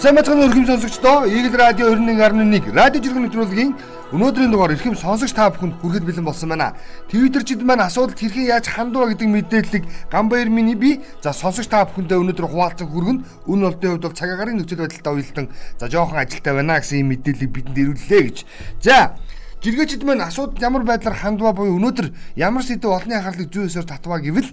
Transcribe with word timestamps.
Сайн 0.00 0.16
бацхан 0.16 0.40
өрхөм 0.40 0.64
сонсогчдоо 0.64 1.28
Eagle 1.28 1.60
Radio 1.60 1.90
21.1 1.92 2.72
радио 2.72 3.02
жиргэн 3.04 3.28
нэвтрүүлгийн 3.28 3.72
өнөөдрийн 4.16 4.48
дугаар 4.48 4.72
эрхэм 4.72 4.96
сонсогч 4.96 5.36
та 5.36 5.52
бүхэнд 5.52 5.76
хүрэхэд 5.76 6.08
бэлэн 6.08 6.24
болсон 6.24 6.48
байна. 6.56 6.72
Твиттерчид 7.12 7.60
маань 7.60 7.84
асуудалд 7.84 8.16
хэрхэн 8.16 8.48
яаж 8.48 8.64
хандваа 8.72 9.12
гэдэг 9.12 9.28
мэдээллийг 9.28 9.84
Гамбаяр 10.08 10.48
миний 10.48 10.72
би 10.72 11.04
за 11.20 11.36
сонсогч 11.36 11.68
та 11.68 11.84
бүхэндээ 11.84 12.16
өнөөдөр 12.16 12.48
хуваалцан 12.48 12.88
хүргэн 12.88 13.18
үн 13.44 13.60
олдын 13.60 14.00
хувьд 14.00 14.04
бол 14.08 14.16
цаг 14.16 14.32
агаарын 14.32 14.64
нөхцөл 14.64 14.88
байдалтай 14.88 15.12
уялдан 15.12 15.46
за 15.76 15.84
жоохон 15.92 16.16
ажилтаа 16.16 16.54
байна 16.56 16.80
гэсэн 16.80 16.96
ийм 16.96 17.08
мэдээллийг 17.12 17.52
бидэнд 17.52 17.76
ирүүллээ 17.84 18.22
гэж. 18.24 18.36
За 18.80 19.20
жиргээчид 19.60 20.08
маань 20.08 20.24
асуудал 20.24 20.64
ямар 20.64 20.88
байдлаар 20.88 21.20
хандваа 21.20 21.52
буюу 21.52 21.76
өнөөдөр 21.76 22.40
ямар 22.40 22.64
сэдв 22.64 22.88
олонний 22.88 23.20
анхаарлыг 23.20 23.52
зүй 23.52 23.68
өсөөр 23.68 23.84
татваа 23.84 24.24
гэвэл 24.24 24.48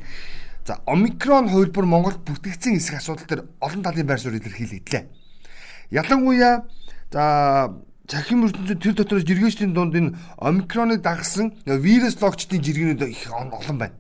За 0.68 0.84
омикрон 0.84 1.48
хувилбар 1.48 1.88
Монголд 1.88 2.20
бүтгэгдсэн 2.28 2.76
эсэх 2.76 3.00
асуудал 3.00 3.24
төр 3.24 3.42
олон 3.64 3.88
талын 3.88 4.04
байр 4.04 4.20
суурь 4.20 4.36
илэрхийлэгдлээ. 4.36 5.17
Ялангуяа 5.92 6.66
за 7.12 7.74
цахим 8.08 8.46
ертөнцид 8.48 8.82
тэр 8.84 8.94
дотор 8.96 9.20
жиргээчдийн 9.24 9.74
дунд 9.74 9.96
энэ 9.96 10.16
омикроныг 10.38 11.02
дагсан 11.02 11.56
вирус 11.66 12.20
логчдын 12.22 12.64
жиргэнүүд 12.64 13.08
их 13.08 13.28
олон 13.32 13.78
байна. 13.78 13.96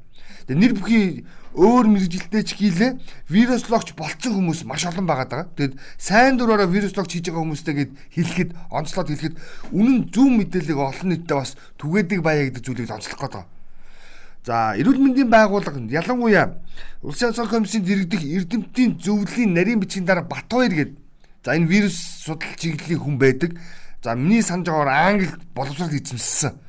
Тэгээ 0.47 0.59
нэр 0.63 0.73
бүхий 0.79 1.27
өөр 1.55 1.91
мэрэгжилтэй 1.91 2.43
ч 2.43 2.55
хийлээ 2.55 2.99
вирус 3.27 3.67
логч 3.67 3.91
болцсон 3.99 4.35
хүмүүс 4.35 4.63
маш 4.63 4.87
олон 4.87 5.03
байгаа 5.07 5.27
даа. 5.27 5.43
Тэгэд 5.55 5.75
сайн 5.99 6.39
дураараа 6.39 6.71
вирус 6.71 6.95
логч 6.95 7.19
хийж 7.19 7.27
байгаа 7.27 7.43
хүмүүстэйгээд 7.43 7.91
хэлэхэд 8.15 8.49
онцлоод 8.71 9.11
хэлэхэд 9.11 9.35
үнэн 9.75 10.07
зөв 10.11 10.27
мэдээллийг 10.31 10.79
олон 10.79 11.07
нийтэд 11.11 11.35
бас 11.35 11.59
түгээдэг 11.79 12.19
баяа 12.23 12.47
гэдэг 12.47 12.63
зүйлийг 12.63 12.91
онцлох 12.95 13.19
гэдэг. 13.19 13.43
За 14.47 14.75
эрүүл 14.79 15.03
мэндийн 15.03 15.27
байгууллага 15.27 15.83
ялангуяа 15.83 16.55
Улсын 17.03 17.35
онцгой 17.35 17.51
комиссийн 17.51 17.83
дэргэдэх 17.83 18.23
эрдэмтдийн 18.23 18.95
зөвлөлийн 19.03 19.51
нарийн 19.51 19.83
бичгийн 19.83 20.07
дараа 20.07 20.23
Батбаяр 20.23 20.71
гэдэг 20.71 21.06
За 21.47 21.55
энэ 21.55 21.71
вирус 21.71 21.95
судал 21.95 22.59
чиглэлийн 22.59 22.99
хүн 22.99 23.15
байдаг. 23.15 23.55
За 24.03 24.15
миний 24.19 24.43
санаж 24.43 24.67
байгаагаар 24.67 25.15
англи 25.15 25.29
боловсрол 25.55 25.95
эзэмссэн. 25.95 26.59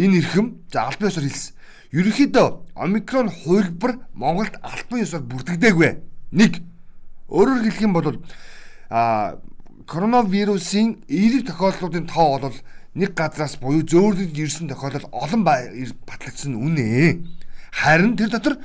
Энэ 0.00 0.24
эрхэм 0.24 0.64
за 0.72 0.88
албан 0.88 1.12
ёсоор 1.12 1.28
хэлсэн. 1.28 1.52
Ерөнхийдөө 1.92 2.48
омикрон 2.72 3.28
хувилбар 3.28 4.00
Монголд 4.16 4.56
албан 4.64 5.04
ёсоор 5.04 5.28
бүрдэгдээгүй. 5.28 6.00
Нэг 6.40 6.64
өөрөөр 7.28 7.68
хэлэх 7.68 7.84
юм 7.84 7.92
бол 7.92 8.16
а 8.88 9.36
коронавирусын 9.84 11.04
эерэг 11.04 11.52
тохиолдлуудын 11.52 12.08
тоо 12.08 12.40
бол 12.40 12.56
нэг 12.96 13.12
газраас 13.12 13.60
буюу 13.60 13.84
зөөлөж 13.84 14.32
ирсэн 14.32 14.72
тохиолдол 14.72 15.04
олон 15.12 15.44
батлагдсан 15.44 16.56
үнэ. 16.56 17.20
Харин 17.76 18.16
тэр 18.16 18.32
дотор 18.32 18.56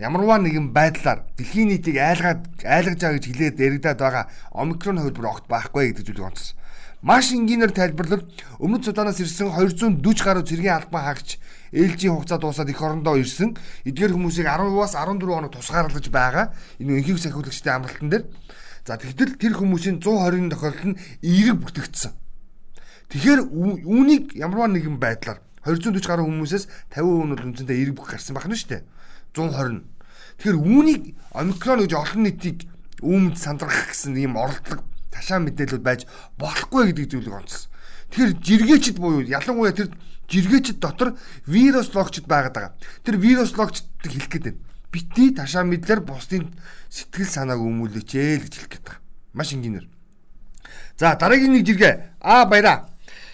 ямарваа 0.00 0.40
нэгэн 0.40 0.72
байдлаар 0.72 1.28
дэлхийн 1.36 1.68
нийтийг 1.68 2.00
айлгаад 2.00 2.64
айлгаж 2.64 3.00
байгаа 3.04 3.16
гэж 3.20 3.26
хэлээд 3.28 3.60
яригадаад 3.60 4.00
байгаа 4.00 4.24
омикрон 4.56 4.96
хувилбар 4.96 5.28
огт 5.28 5.44
байхгүй 5.44 5.92
гэдэг 5.92 6.04
зүйлийг 6.08 6.28
онцсон. 6.32 6.56
Маш 7.04 7.32
энгийнээр 7.36 7.72
тайлбарлал 7.76 8.24
өмнөд 8.60 8.84
Суданаас 8.84 9.20
ирсэн 9.20 9.52
240 9.52 10.24
гаруй 10.24 10.44
цэргийн 10.44 10.76
албан 10.76 11.04
хаагч 11.04 11.36
ээлжийн 11.72 12.16
хугацаа 12.16 12.40
дуусаад 12.40 12.68
эх 12.72 12.80
орондоо 12.80 13.16
ирсэн 13.20 13.56
эдгээр 13.88 14.16
хүмүүсийг 14.16 14.48
10-аас 14.48 14.96
14 14.96 15.24
хоног 15.24 15.52
тусгаарлаж 15.52 16.06
байгаа 16.12 16.52
энэ 16.80 17.00
энхийг 17.00 17.20
сахиулагчдын 17.20 17.72
амралтан 17.72 18.08
дээр 18.08 18.24
за 18.84 19.00
тэгтэл 19.00 19.36
тэр 19.36 19.52
хүмүүсийн 19.56 19.96
120-ын 20.00 20.52
тохиолдол 20.52 20.88
нь 20.92 21.00
эерэг 21.24 21.56
бүртгэгдсэн. 21.60 22.12
Тэгэхээр 23.16 23.40
үүнийг 23.48 24.36
ямарваа 24.36 24.68
нэгэн 24.68 25.00
байдлаар 25.00 25.40
240 25.64 26.04
гаруй 26.04 26.24
хүмүүсээс 26.28 26.68
50% 26.92 27.32
нь 27.32 27.44
үндсэндээ 27.48 27.76
эерэг 27.80 27.96
бүх 27.96 28.12
гарсан 28.12 28.36
байна 28.36 28.56
шүү 28.56 28.76
дээ. 28.76 28.82
120. 29.34 29.84
Тэгэхээр 30.40 30.58
үүнийг 30.58 31.02
омикрон 31.36 31.84
гэж 31.84 31.92
олон 31.94 32.22
нийтийг 32.26 32.58
үүмд 33.00 33.36
сандрах 33.38 33.92
гэсэн 33.92 34.16
ийм 34.16 34.36
оролдлого 34.36 34.84
ташаа 35.12 35.38
мэдээлүүд 35.40 35.84
байж 35.84 36.06
болохгүй 36.40 36.90
гэдэг 36.92 37.06
зүйлийг 37.12 37.34
онцлсон. 37.34 37.70
Тэгэхээр 38.10 38.32
жиргээчд 38.42 38.96
буюу 38.98 39.22
ялангуяа 39.22 39.76
тэр 39.76 39.88
жиргээчд 40.26 40.78
дотор 40.82 41.14
вирус 41.46 41.94
логчд 41.94 42.26
байгаад 42.26 42.54
байгаа. 42.54 42.74
Тэр 43.06 43.16
вирус 43.22 43.54
логчдыг 43.54 44.10
хэлэх 44.10 44.30
гээд 44.30 44.44
байна. 44.50 44.62
Бити 44.90 45.30
ташаа 45.34 45.62
мэдлэр 45.62 46.02
бусдын 46.02 46.50
сэтгэл 46.90 47.30
санааг 47.30 47.62
өмүүлээч 47.62 48.10
ээ 48.18 48.38
гэж 48.42 48.52
хэлэх 48.58 48.70
гээд 48.74 48.84
байгаа. 48.86 49.02
Маш 49.34 49.54
энгийнээр. 49.54 49.86
За 50.98 51.14
дараагийн 51.14 51.54
нэг 51.54 51.66
жиргээ. 51.66 52.18
Аа 52.18 52.44
баяраа. 52.50 52.89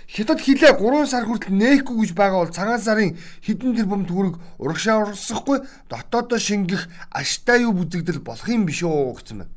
Хятад 0.07 0.39
хилээ 0.39 0.79
3 0.79 1.11
сар 1.11 1.27
хүртэл 1.27 1.59
нээхгүй 1.59 2.07
гэж 2.07 2.13
байгаа 2.15 2.47
бол 2.47 2.55
цагаан 2.55 2.79
сарын 2.79 3.19
хэдэн 3.43 3.75
тэрбум 3.75 4.07
төгрөг 4.07 4.39
урагшаа 4.63 5.03
урсахгүй 5.03 5.67
дотоодоо 5.91 6.39
шингэх 6.39 6.87
аштай 7.11 7.67
юу 7.67 7.75
бүзэгдэл 7.75 8.23
болох 8.23 8.47
юм 8.47 8.71
биш 8.71 8.87
үү 8.87 9.19
гэсэн 9.19 9.43
байна. 9.43 9.55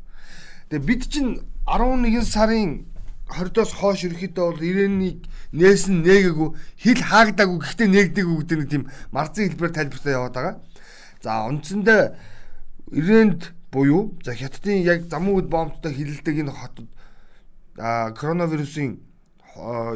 Тэгээ 0.73 0.87
бид 0.89 1.01
чинь 1.05 1.45
11 1.69 2.25
сарын 2.25 2.89
20-оос 3.29 3.71
хойш 3.77 4.09
ерөөхдөө 4.09 4.45
бол 4.49 4.65
ирээнийг 4.65 5.29
нээсэн 5.53 6.01
нээгээгүй 6.01 6.49
хил 6.81 7.01
хаагдаагүй 7.05 7.59
гэхдээ 7.61 7.87
нээгдээгүй 7.93 8.37
гэдэг 8.41 8.57
нэг 8.57 8.69
тийм 8.73 8.83
марцын 9.13 9.53
хэлбэр 9.53 9.69
тайлбартай 9.69 10.13
яваад 10.17 10.33
байгаа. 10.33 10.55
За 11.21 11.45
үндсэндээ 11.45 12.01
ирээнд 12.89 13.41
буюу 13.69 14.17
за 14.25 14.33
хятадын 14.33 14.81
яг 14.81 15.05
замун 15.05 15.37
үед 15.37 15.49
бомбтой 15.53 15.93
хилэлдэг 15.93 16.41
энэ 16.41 16.57
хотод 16.57 16.89
коронавирусын 18.17 18.97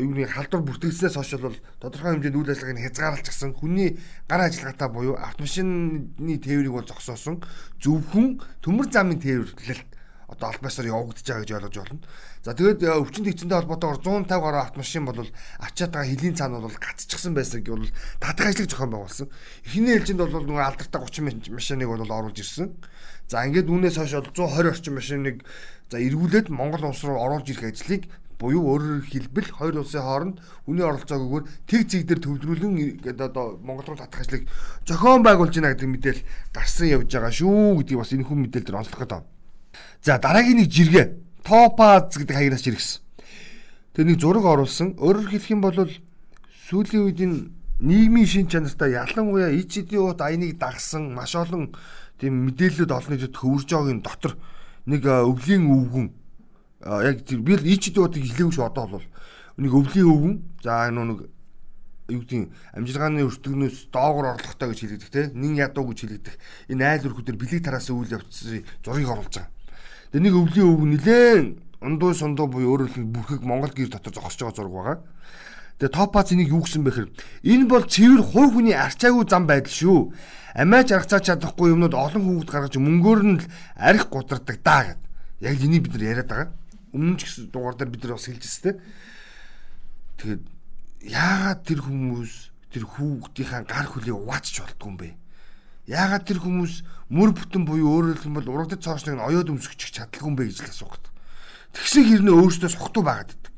юуны 0.04 0.28
халдвар 0.28 0.64
бүртгэгдснээс 0.68 1.16
хойш 1.16 1.40
бол 1.40 1.58
тодорхой 1.80 2.20
хэмжээнд 2.20 2.38
үйл 2.38 2.52
ажиллагааг 2.52 2.84
хязгаарлалчихсан 2.84 3.52
хүний 3.56 4.00
гар 4.28 4.42
ажиллагаатай 4.44 4.90
буюу 4.92 5.16
автомашины 5.16 6.38
тээврийг 6.44 6.76
бол 6.76 6.88
зогсоосон 6.88 7.40
зөвхөн 7.80 8.44
төмөр 8.60 8.88
замын 8.92 9.24
тээвэрлэлт 9.24 9.90
одоо 10.34 10.50
албасаар 10.50 10.90
явагдаж 10.90 11.24
байгаа 11.24 11.44
гэж 11.46 11.52
ойлгож 11.54 11.78
байна. 11.78 12.02
За 12.42 12.52
тэгээд 12.58 12.82
өвчин 12.84 13.24
төвчөндөө 13.28 13.58
холбоотойгоор 13.64 14.02
150 14.02 14.42
гаруй 14.42 14.62
автомашин 14.62 15.06
бол 15.06 15.20
ачаад 15.62 15.92
байгаа 15.94 16.10
хөлийн 16.10 16.36
цаана 16.36 16.60
бол 16.60 16.74
гацчихсан 16.74 17.34
байсан 17.38 17.62
гэж 17.62 17.70
бол 17.70 17.88
татах 18.20 18.50
ажлыг 18.50 18.70
зохион 18.70 18.92
байгуулсан. 18.98 19.28
Эхний 19.68 19.94
ээлжинд 19.94 20.20
бол 20.20 20.34
нөгөө 20.34 20.66
алдартай 20.66 21.02
30 21.06 21.54
машиныг 21.54 21.88
бол 21.88 22.02
оруулж 22.02 22.40
ирсэн. 22.42 22.74
За 23.30 23.46
ингээд 23.46 23.70
үүнээс 23.70 23.98
хойш 24.02 24.14
120 24.18 24.74
орчим 24.74 24.94
машиныг 24.98 25.46
за 25.92 26.02
эргүүлээд 26.02 26.50
Монгол 26.50 26.90
улс 26.90 27.04
руу 27.06 27.22
оруулж 27.22 27.48
ирэх 27.54 27.72
ажлыг 27.72 28.10
буюу 28.44 28.68
өөрөөр 28.76 29.08
хэлбэл 29.08 29.50
хоёр 29.56 29.80
улсын 29.80 30.04
хооронд 30.04 30.36
хүний 30.68 30.84
оролцоогүйгээр 30.84 31.46
тэг 31.64 31.82
зэг 31.88 32.04
дээр 32.04 32.20
төвлөрүүлэн 32.20 33.00
гэдэг 33.00 33.32
одоо 33.32 33.56
Монгол 33.64 33.96
руу 33.96 34.00
татах 34.04 34.28
ажлыг 34.28 34.44
зохион 34.84 35.24
байгуулж 35.24 35.56
байна 35.56 35.72
гэдэг 35.72 35.88
мэдээл 35.88 36.22
гарсан 36.52 36.92
явж 36.92 37.08
байгаа 37.08 37.32
шүү 37.32 37.80
гэдгийг 37.80 38.00
бас 38.04 38.12
энэ 38.12 38.28
хүн 38.28 38.40
мэдээлэл 38.44 38.68
дээр 38.68 38.80
онцлох 38.84 39.00
гэдэг. 39.00 39.24
За 40.04 40.20
дараагийн 40.20 40.60
нэг 40.60 40.68
жиргээ 40.68 41.06
Топаз 41.48 42.12
гэдэг 42.20 42.36
хаягнаас 42.36 42.64
жиргсэн. 42.68 43.00
Тэр 43.96 44.06
нэг 44.12 44.20
зураг 44.20 44.44
оруулсан. 44.44 45.00
Өөрөөр 45.00 45.32
хэлэх 45.32 45.52
юм 45.56 45.64
бол 45.64 45.80
сүүлийн 46.68 47.04
үед 47.08 47.20
энэ 47.24 47.38
нийгмийн 47.84 48.28
шин 48.28 48.48
чанартай 48.48 48.96
ялангуяа 48.96 49.52
ичдийн 49.56 50.08
ут 50.08 50.20
аяныг 50.24 50.60
дагсан 50.60 51.12
маш 51.16 51.36
олон 51.36 51.76
тийм 52.20 52.48
мэдээлэлүүд 52.48 52.92
олон 52.92 53.12
нийтэд 53.12 53.36
хөвөрж 53.36 53.68
байгаагийн 53.72 54.02
дотор 54.04 54.34
нэг 54.88 55.04
өвлийн 55.04 55.68
өвгөн 55.68 56.08
яг 56.84 57.24
би 57.24 57.54
л 57.56 57.64
ичд 57.64 57.98
удыг 57.98 58.24
хэлээгүй 58.24 58.54
шүү 58.60 58.68
одоо 58.68 59.00
бол 59.00 59.06
нэг 59.58 59.72
өвлийн 59.72 60.08
өвгөн 60.10 60.36
за 60.60 60.92
нэг 60.92 61.32
юу 62.12 62.20
гэдэг 62.28 62.52
амжилгааны 62.76 63.24
өртгөнөөс 63.24 63.88
доогор 63.88 64.36
орлоготой 64.36 64.76
гэж 64.76 64.80
хэлэгдэх 64.84 65.12
те 65.14 65.32
нин 65.32 65.56
ядуу 65.56 65.88
гэж 65.88 66.00
хэлэгдэх 66.04 66.36
энэ 66.76 66.84
айл 66.84 67.08
өрхөдөр 67.08 67.40
бэлэг 67.40 67.64
тараас 67.64 67.88
үйл 67.88 68.12
явцын 68.12 68.68
зургийг 68.84 69.08
оруулж 69.08 69.32
байгаа. 69.32 69.52
Тэгээ 70.12 70.24
нэг 70.28 70.36
өвлийн 70.36 70.68
өвгөн 70.68 70.92
нилээн 70.92 71.46
ундуу 71.80 72.12
сундуу 72.12 72.48
буюу 72.52 72.76
өөрөөр 72.76 72.92
хэлбэл 72.92 73.16
бүрхэг 73.16 73.42
Монгол 73.48 73.72
гэр 73.72 73.88
дотор 73.88 74.12
зогсож 74.12 74.44
байгаа 74.44 74.58
зураг 74.60 74.76
байгаа. 74.76 74.98
Тэгээ 75.80 75.96
топац 75.96 76.28
энийг 76.36 76.52
юу 76.52 76.68
гэсэн 76.68 76.84
бэхэр 76.84 77.08
энэ 77.48 77.66
бол 77.72 77.88
цэвэр 77.88 78.20
хувь 78.20 78.52
хүний 78.60 78.76
арчаагүй 78.76 79.24
зам 79.24 79.48
байдал 79.48 79.72
шүү. 79.72 80.00
Амиач 80.60 80.92
аргацаа 80.92 81.24
чадахгүй 81.24 81.72
юмнууд 81.72 81.96
олон 81.96 82.24
хүүхэд 82.28 82.52
гаргаж 82.52 82.76
мөнгөөр 82.78 83.22
нь 83.24 83.40
л 83.40 83.46
арх 83.80 84.12
гудрадаг 84.12 84.60
даа 84.62 84.82
гэд. 84.92 85.02
Яг 85.42 85.58
энийг 85.60 85.88
бид 85.88 85.98
нар 85.98 86.08
яриад 86.14 86.30
байгаа 86.30 86.52
өмнө 86.94 87.18
ч 87.18 87.28
гэсэн 87.28 87.50
дугаар 87.50 87.76
дээр 87.76 87.92
бид 87.92 88.04
нар 88.06 88.16
бас 88.16 88.30
хэлж 88.30 88.44
өстэй. 88.46 88.78
Тэгээд 90.22 90.44
яагаад 91.10 91.62
тэр 91.66 91.80
хүмүүс 91.84 92.34
тэр 92.72 92.84
хүүхдийнхаа 92.88 93.66
гар 93.68 93.88
хөлийг 93.90 94.18
угаачч 94.18 94.62
болдгоо 94.62 94.90
юм 94.94 94.98
бэ? 95.02 95.10
Яагаад 95.90 96.24
тэр 96.24 96.40
хүмүүс 96.40 96.74
мөр 97.12 97.36
бүтэн 97.36 97.68
буюу 97.68 98.14
өөрөөр 98.16 98.20
хэлбэл 98.24 98.54
урагдад 98.54 98.80
цоочныг 98.80 99.20
нь 99.20 99.26
оёод 99.26 99.52
өмсгөж 99.52 99.92
чадлаггүй 99.92 100.30
юм 100.32 100.38
бэ 100.40 100.48
гэж 100.48 100.64
л 100.64 100.72
асуух. 100.72 100.96
Тэгсэн 101.74 102.06
хэрнээ 102.08 102.38
өөртөө 102.38 102.70
сухтуу 102.70 103.04
байгаад 103.04 103.34
байдаг. 103.34 103.52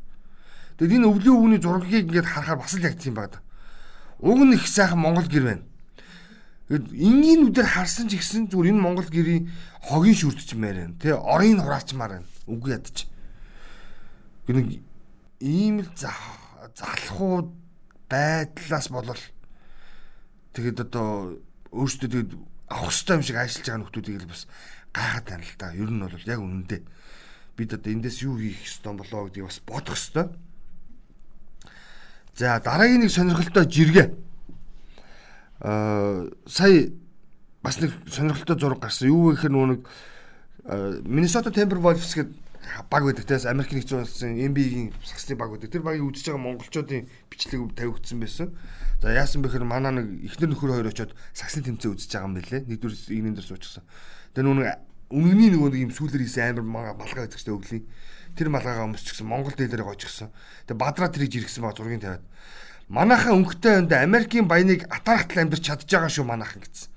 Тэгэд 0.80 0.96
энэ 0.98 1.08
өвлийн 1.12 1.36
өвгний 1.36 1.62
зургийг 1.62 2.08
ингээд 2.10 2.32
харахаар 2.32 2.60
бас 2.64 2.74
л 2.74 2.88
яг 2.88 2.96
тийм 2.96 3.16
байна. 3.20 3.44
Уг 4.24 4.40
нь 4.42 4.56
их 4.56 4.68
сайхан 4.68 5.00
Монгол 5.00 5.28
гэр 5.28 5.44
байна. 5.44 5.64
Тэгэд 6.72 6.86
энгийн 6.96 7.42
үдээр 7.52 7.68
харсан 7.68 8.08
ч 8.08 8.18
ихсэн 8.18 8.48
зүгээр 8.50 8.72
энэ 8.72 8.82
Монгол 8.82 9.08
гэрийн 9.12 9.52
хогийн 9.84 10.16
шүртчмээр 10.16 10.78
байна. 10.82 10.96
Тэ 10.98 11.14
орын 11.14 11.60
хураачмаар 11.60 12.12
байна. 12.20 12.28
Үгүй 12.48 12.72
ядаж 12.74 13.06
нэг 14.54 14.68
ийм 15.42 15.82
л 15.82 15.90
залхуу 15.98 17.50
байдлаас 18.10 18.88
болол 18.94 19.22
тэгэд 20.54 20.86
одоо 20.86 21.40
өөрсдөө 21.74 22.10
тэгэд 22.12 22.32
авах 22.70 22.94
хэрэгтэй 22.94 23.16
юм 23.16 23.24
шиг 23.26 23.38
ажиллаж 23.42 23.66
байгаа 23.66 23.82
нөхдүүдийг 23.82 24.22
л 24.22 24.32
бас 24.32 24.46
гайхаад 24.94 25.26
байна 25.26 25.44
л 25.44 25.58
да. 25.58 25.74
Ер 25.74 25.90
нь 25.92 26.02
бол 26.02 26.30
яг 26.30 26.40
үнэндээ. 26.40 26.82
бид 27.56 27.74
одоо 27.74 27.92
эндээс 27.92 28.22
юу 28.24 28.38
хийх 28.38 28.60
ёстой 28.64 28.94
болоо 28.96 29.28
гэдгийг 29.28 29.48
бас 29.48 29.60
бодох 29.64 29.96
ёстой. 29.96 30.28
За 32.36 32.60
дараагийн 32.60 33.02
нэг 33.04 33.12
сонирхолтой 33.12 33.66
жиргээ. 33.66 34.08
Аа 35.64 36.28
сая 36.48 36.92
бас 37.64 37.80
нэг 37.80 37.92
сонирхолтой 38.12 38.60
зураг 38.60 38.80
гарсан. 38.80 39.08
Юу 39.08 39.32
вэ 39.32 39.40
гэхээр 39.40 39.54
нөгөө 39.56 39.70
нэг 39.72 39.82
Minnesota 41.08 41.52
Timberwolves 41.54 42.12
гэдэг 42.12 42.45
баг 42.90 43.04
байдаг 43.04 43.26
те 43.26 43.38
Америк 43.50 43.72
нэгдсэн 43.72 44.02
улсын 44.02 44.36
NBA-ийн 44.36 44.94
сагсны 45.06 45.36
баг 45.36 45.54
байдаг. 45.54 45.72
Тэр 45.72 45.86
багийг 45.86 46.06
үзэж 46.10 46.34
байгаа 46.34 46.44
монголчуудын 46.44 47.08
бичлэг 47.30 47.76
тавигдсан 47.78 48.20
байсан. 48.20 48.48
За 49.02 49.14
яасан 49.14 49.46
бэхээр 49.46 49.66
манаа 49.66 49.94
нэг 49.94 50.08
ихнэр 50.26 50.50
нөхөр 50.54 50.72
хоёр 50.82 50.90
очоод 50.90 51.14
сагсны 51.34 51.64
тэмцээн 51.64 51.94
үзэж 51.94 52.10
байгаа 52.10 52.28
юм 52.30 52.36
билэ. 52.40 52.66
Нэгдүгээр 52.66 53.14
игнэн 53.14 53.36
дээр 53.38 53.48
суучихсан. 53.48 53.84
Тэгээ 54.34 54.46
нүг 54.50 54.68
өмнөний 55.14 55.50
нөгөө 55.54 55.70
нэг 55.70 55.82
юм 55.86 55.94
сүүлэр 55.94 56.24
хийсэн 56.26 56.58
амар 56.58 56.98
малгай 56.98 57.30
чинь 57.30 57.54
өглөө. 57.54 57.82
Тэр 58.34 58.50
малгайгаа 58.50 58.90
өмсчихсэн 58.90 59.28
Монгол 59.30 59.54
дээлэрээ 59.54 59.86
гойчихсан. 59.86 60.34
Тэгээ 60.66 60.82
бадраа 60.82 61.10
тэрийг 61.14 61.32
жиргсэн 61.32 61.62
ба 61.62 61.78
зургийг 61.78 62.02
тавиад. 62.02 62.26
Манайхан 62.90 63.38
өнгөтэй 63.46 63.86
өндө 63.86 63.96
Америкийн 64.02 64.50
баяныг 64.50 64.90
атаархтал 64.90 65.46
амьдарч 65.46 65.64
чадж 65.64 65.86
байгаа 65.86 66.10
шүү 66.10 66.26
манайхан 66.26 66.62
гэсэн. 66.66 66.90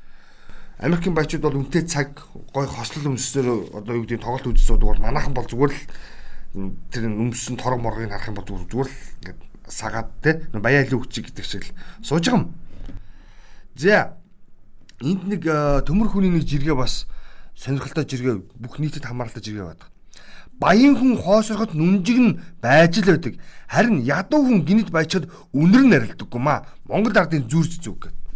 Америкийн 0.78 1.14
баячууд 1.14 1.42
бол 1.42 1.58
үнтэй 1.58 1.82
цаг 1.90 2.22
гой 2.54 2.66
хослол 2.70 3.10
өмсөөр 3.10 3.82
одоо 3.82 3.98
юу 3.98 4.06
гэдэг 4.06 4.22
тоглолт 4.22 4.46
үзсэн 4.46 4.78
бол 4.78 5.02
манайхан 5.02 5.34
бол 5.34 5.42
зүгээр 5.42 5.74
л 5.74 5.82
тэр 6.94 7.04
өмсөн 7.10 7.58
торог 7.58 7.82
моргийг 7.82 8.14
харах 8.14 8.30
юм 8.30 8.38
бол 8.38 8.46
зүгээр 8.46 8.86
л 8.86 8.98
ингээд 9.18 9.38
сагаад 9.66 10.08
те 10.22 10.46
баяа 10.54 10.86
илүү 10.86 11.02
хүчиг 11.02 11.34
гэдэг 11.34 11.44
шиг 11.44 11.66
л 11.66 11.74
сууж 12.06 12.30
байгаа 12.30 12.46
юм. 12.46 12.54
За 13.74 14.14
энд 15.02 15.26
нэг 15.26 15.42
төмөр 15.82 16.08
хүний 16.14 16.30
нэг 16.30 16.46
жиргээ 16.46 16.78
бас 16.78 17.10
сонирхолтой 17.58 18.06
жиргээ 18.06 18.38
бүх 18.62 18.78
нийтэд 18.78 19.02
хамаарлаа 19.02 19.42
жиргээ 19.42 19.66
байдаг. 19.66 19.90
Баян 20.62 20.94
хүн 20.94 21.18
хоосороход 21.18 21.74
нүнжиг 21.74 22.18
нь 22.22 22.38
байж 22.62 23.02
л 23.02 23.10
байдаг. 23.18 23.34
Харин 23.66 24.02
ядуу 24.06 24.46
хүн 24.46 24.62
гинт 24.62 24.94
баячаад 24.94 25.26
үнэр 25.54 25.84
нь 25.86 25.94
арилдаггүй 25.94 26.38
маа. 26.38 26.66
Монгол 26.86 27.18
ардын 27.18 27.46
зүрж 27.50 27.82
зүг 27.82 28.10
гэдэг. 28.10 28.27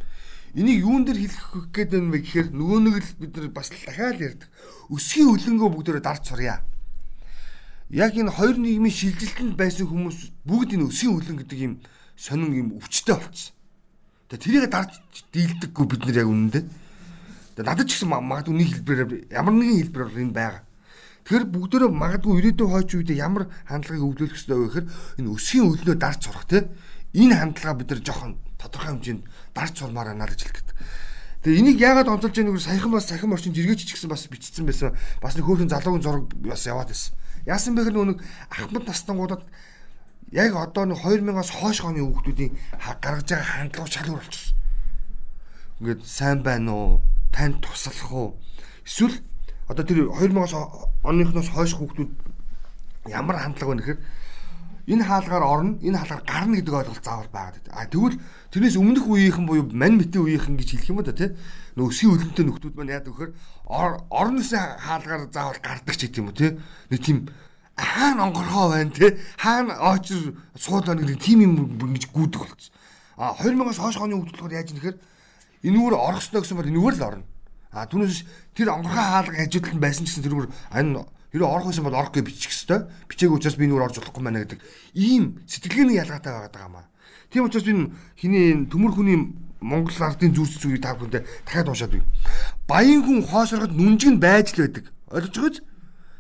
Энийг 0.52 0.84
юун 0.84 1.08
дээр 1.08 1.16
хэлэх 1.16 1.72
гээд 1.72 1.90
байна 1.96 2.12
вэ 2.12 2.18
гэхээр 2.20 2.48
нөгөө 2.52 2.80
нэг 2.84 2.96
л 3.00 3.12
бид 3.24 3.32
нар 3.40 3.48
бас 3.56 3.72
дахиад 3.72 4.20
ярьдаг. 4.20 4.52
Өсгийн 4.92 5.32
үлэнгөө 5.32 5.68
бүгдөө 5.72 6.04
дарж 6.04 6.28
сурья. 6.28 6.60
Яг 7.88 8.12
энэ 8.12 8.28
хоёр 8.28 8.60
нийгмийн 8.60 8.92
шилжилтэнд 8.92 9.56
байсан 9.56 9.88
хүмүүс 9.88 10.44
бүгд 10.44 10.76
энэ 10.76 10.92
өсгийн 10.92 11.16
үлэн 11.16 11.40
гэдэг 11.40 11.60
юм 11.64 11.74
сонин 12.20 12.52
юм 12.52 12.68
өвчтэй 12.76 13.16
болцсон. 13.16 13.56
Тэгээ 14.28 14.44
тэрийг 14.44 14.68
дарж 14.68 14.92
дийлдэггүй 15.32 15.86
бид 15.88 16.02
нар 16.04 16.20
яг 16.20 16.28
үнэндээ. 16.28 16.64
Тэгээ 17.56 17.68
надад 17.72 17.88
ч 17.88 17.96
гэсэн 17.96 18.12
магадгүй 18.12 18.52
нэг 18.52 18.68
хэлбэрээр 18.76 19.10
ямар 19.32 19.54
нэгэн 19.56 19.80
хэлбэрээр 19.88 20.20
энэ 20.20 20.36
байгаа. 20.36 20.62
Тэгэхээр 21.24 21.46
бүгдөө 21.48 21.88
магадгүй 21.96 22.34
ирээдүйн 22.44 22.72
хойч 22.76 22.90
үедээ 22.92 23.24
ямар 23.24 23.48
хандлагыг 23.64 24.04
өвлөх 24.04 24.36
ёстой 24.36 24.56
вэ 24.60 24.68
гэхээр 24.68 24.86
энэ 25.16 25.32
өсгийн 25.32 25.64
үлнөө 25.64 25.96
дарж 25.96 26.20
сурах 26.28 26.44
тийм 26.44 26.68
энэ 27.16 27.40
хандлага 27.40 27.78
бид 27.80 27.88
нар 27.88 28.02
жоохон 28.04 28.32
тодорхой 28.62 28.94
хэмжээнд 28.94 29.22
дарж 29.54 29.74
сурмаар 29.78 30.14
байна 30.14 30.30
гэж 30.30 30.40
хэлдэг. 30.46 30.66
Тэгээ 31.42 31.58
энийг 31.58 31.78
яагаад 31.82 32.08
онцолж 32.08 32.38
яаг 32.38 32.54
нэр 32.54 32.62
саяхан 32.62 32.94
бас 32.94 33.10
сахим 33.10 33.34
орчин 33.34 33.50
жиргээч 33.50 33.82
ч 33.82 33.98
гэсэн 33.98 34.06
бас 34.06 34.30
бичсэн 34.30 34.62
байсан. 34.62 34.94
Бас 35.18 35.34
нэг 35.34 35.42
хөөрхөн 35.42 35.74
залуугийн 35.74 36.02
зураг 36.06 36.30
бас 36.38 36.62
яваад 36.70 36.94
байсан. 36.94 37.18
Яасан 37.42 37.74
бэ 37.74 37.90
гэхээр 37.90 38.14
нэг 38.14 38.22
ахмад 38.46 38.86
настангуудад 38.86 39.42
яг 40.30 40.54
одоо 40.54 40.86
нэг 40.86 41.02
2000-аас 41.02 41.50
хойш 41.50 41.82
оны 41.82 42.06
хүүхдүүдийн 42.06 42.54
гаргаж 43.02 43.26
байгаа 43.26 43.50
хандлага 43.58 43.90
шалгуур 43.90 44.22
болчихсон. 44.22 44.56
Ингээд 45.82 46.00
сайн 46.06 46.38
байна 46.46 46.70
уу? 46.70 47.02
Танд 47.34 47.58
туслах 47.58 48.12
уу? 48.14 48.38
Эсвэл 48.86 49.18
одоо 49.66 49.82
тэр 49.82 50.08
2000-аас 50.14 50.54
оныхноос 51.02 51.50
хойш 51.50 51.74
хүүхдүүд 51.74 52.10
ямар 53.10 53.42
хандлага 53.42 53.74
байна 53.74 53.82
гэхээр 53.82 54.00
энэ 54.86 55.04
хаалгаар 55.06 55.44
орно, 55.46 55.78
энэ 55.78 55.98
хаалгаар 55.98 56.22
гарна 56.26 56.56
гэдэг 56.58 56.74
ойлголт 56.74 57.04
заавал 57.04 57.30
байгаад 57.30 57.54
байдаг. 57.62 57.74
А 57.74 57.86
тэгвэл 57.86 58.18
тэрнээс 58.50 58.76
өмнөх 58.76 59.06
үеийнхэн 59.06 59.46
буюу 59.46 59.66
мань 59.70 59.96
мэтийн 59.98 60.26
үеийнхэн 60.26 60.58
гэж 60.58 60.68
хэлэх 60.74 60.90
юм 60.90 60.98
ба 60.98 61.06
тэ 61.06 61.36
нөө 61.78 61.86
өсгийн 61.86 62.12
үлэнтэй 62.18 62.44
нөхдүүд 62.46 62.74
маань 62.74 62.94
яадаг 62.98 63.12
вөхөр 63.14 63.30
орносын 64.10 64.82
хаалгаар 64.82 65.30
заавал 65.30 65.60
гардаг 65.62 65.94
ч 65.94 66.10
гэдэм 66.10 66.28
үү 66.28 66.36
тэ 66.36 66.48
нэг 66.90 67.00
тийм 67.00 67.18
хаана 67.78 68.26
онгорхоо 68.26 68.74
байна 68.74 68.90
тэ 68.90 69.22
хаана 69.38 69.78
очир 69.78 70.34
суулаа 70.58 70.98
гэдэг 70.98 71.18
тийм 71.22 71.38
юм 71.46 71.54
ингэж 71.78 72.10
гүйдэг 72.10 72.40
болцсон. 72.42 72.74
А 73.16 73.38
2000-аас 73.38 73.78
хойш 73.78 73.96
оны 74.02 74.18
хөвгөлөөр 74.18 74.52
яаж 74.58 74.74
нэхэр 74.74 74.96
энүүр 75.62 75.94
орох 75.94 76.20
ёстой 76.20 76.42
гэсэн 76.42 76.58
бол 76.58 76.68
энүүр 76.68 76.94
л 76.98 77.06
орно. 77.06 77.24
А 77.72 77.86
түүнээс 77.86 78.26
тэр 78.52 78.74
онгорхоо 78.74 79.00
хаалга 79.00 79.38
хажуудлан 79.40 79.80
байсан 79.80 80.04
гэсэн 80.04 80.26
тэрүүр 80.26 80.50
энэ 80.74 81.06
Хэрэв 81.32 81.48
орох 81.48 81.66
байсан 81.72 81.84
бол 81.88 81.96
орох 81.96 82.12
гэж 82.12 82.24
бичих 82.28 82.52
хэвээр. 82.52 82.92
Бичээгүй 83.08 83.36
учраас 83.40 83.56
би 83.56 83.64
нүр 83.64 83.88
орж 83.88 83.96
болохгүй 83.96 84.20
байна 84.20 84.44
гэдэг 84.44 84.60
ийм 84.92 85.40
сэтгэлгээний 85.48 85.96
ялгаатай 85.96 86.28
байгаад 86.28 86.52
байгаа 86.52 86.68
маа. 86.68 86.86
Тийм 87.32 87.48
учраас 87.48 87.64
би 87.64 87.72
хиний 88.20 88.68
төмөр 88.68 88.92
хүний 88.92 89.32
Монгол 89.64 89.96
ардын 89.96 90.34
зүрс 90.36 90.60
зүгийг 90.60 90.84
та 90.84 90.92
бүхэндээ 90.92 91.24
дахиад 91.48 91.72
уушаад 91.72 91.96
бий. 91.96 92.04
Баян 92.68 93.00
хүн 93.00 93.24
хоосороход 93.24 93.72
нүнжиг 93.72 94.12
нь 94.12 94.20
байж 94.20 94.52
л 94.52 94.68
байдаг. 94.68 94.92
Ойлгож 95.08 95.32
байгааз? 95.40 95.58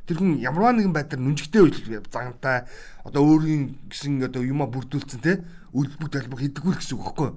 Тэр 0.08 0.16
хүн 0.16 0.40
ямарваа 0.40 0.72
нэгэн 0.72 0.94
байдлаар 0.96 1.20
нүнжигтэй 1.20 1.60
үйл 1.60 1.76
зантай 2.08 2.64
одоо 3.04 3.22
өөрийн 3.22 3.76
гэсэн 3.92 4.24
одоо 4.24 4.42
юма 4.46 4.64
бүрдүүлсэн 4.70 5.20
те 5.20 5.44
үлбэг 5.76 6.08
талбаг 6.08 6.40
хийдэггүй 6.40 6.72
гэсэн 6.72 6.96
үг 6.96 7.04
байхгүй. 7.04 7.30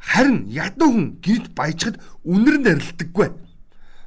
Харин 0.00 0.48
ядуу 0.48 0.90
хүн 0.90 1.06
гинт 1.20 1.52
баяжхад 1.52 2.00
үнэр 2.24 2.56
нь 2.58 2.70
арилдаггүй 2.70 3.28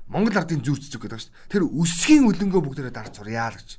Монгол 0.07 0.37
ардын 0.37 0.61
зүйц 0.61 0.89
зүг 0.89 1.09
гэдэг 1.09 1.19
шүү 1.19 1.31
дээ. 1.33 1.49
Тэр 1.49 1.63
өсгийн 1.65 2.29
үлэнгөө 2.29 2.61
бүгдээрээ 2.61 2.93
дарж 2.93 3.13
сурьяа 3.17 3.49
л 3.49 3.57
гэж. 3.57 3.69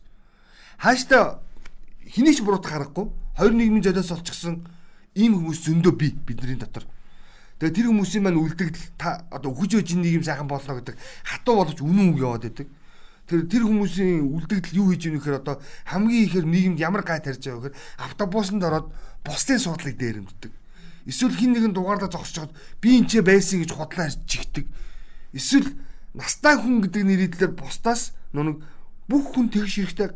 Хааштай 0.82 1.38
хэний 2.02 2.34
ч 2.34 2.42
буруутах 2.42 2.72
харахгүй. 2.72 3.06
Хоёр 3.38 3.54
нийгмийн 3.54 3.84
золиос 3.86 4.10
олчихсан 4.10 4.66
ийм 5.14 5.38
хүмүүс 5.38 5.62
зөндөө 5.70 5.92
би 5.94 6.12
бидний 6.12 6.58
дотор. 6.58 6.84
Тэгээ 7.56 7.72
тэр 7.72 7.86
хүмүүсийн 7.88 8.22
маань 8.26 8.36
үлдэгдэл 8.36 8.86
та 9.00 9.24
одоо 9.32 9.54
өгөж 9.54 9.80
өж 9.80 9.96
нийгэм 9.96 10.26
сайхан 10.28 10.44
болно 10.44 10.76
гэдэг 10.76 10.96
хатуу 11.24 11.56
боловч 11.56 11.80
үнэн 11.80 12.12
үг 12.12 12.20
яваад 12.20 12.44
байдаг. 12.52 12.68
Тэр 13.24 13.48
тэр 13.48 13.64
хүмүүсийн 13.64 14.28
үлдэгдэл 14.28 14.76
юу 14.76 14.92
хийж 14.92 15.08
ийнэ 15.08 15.18
гэхээр 15.18 15.40
одоо 15.40 15.56
хамгийн 15.88 16.26
ихээр 16.28 16.46
нийгэмд 16.46 16.84
ямар 16.84 17.00
гай 17.00 17.24
тарьж 17.24 17.40
байгаа 17.40 17.72
гэхээр 17.72 17.80
автобусанд 18.04 18.60
ороод 18.60 18.92
бусдын 19.24 19.56
суудлыг 19.56 19.96
дээрэмддэг. 19.96 20.52
Эсвэл 21.08 21.32
хин 21.32 21.56
нэгэн 21.56 21.72
дугаарлаа 21.72 22.12
зогсож 22.12 22.44
хаад 22.44 22.52
би 22.84 23.00
энэ 23.00 23.08
ч 23.08 23.24
байсан 23.24 23.64
гэж 23.64 23.70
худлаа 23.72 24.12
чигтдэг. 24.28 24.68
Эсвэл 25.32 25.74
настай 26.16 26.56
хүн 26.56 26.80
гэдэг 26.80 27.02
нэрийдлэр 27.04 27.52
бусдаас 27.52 28.16
нүг 28.32 28.64
бүх 29.06 29.36
хүн 29.36 29.52
тэгш 29.52 29.84
хэрэгтэй 29.84 30.10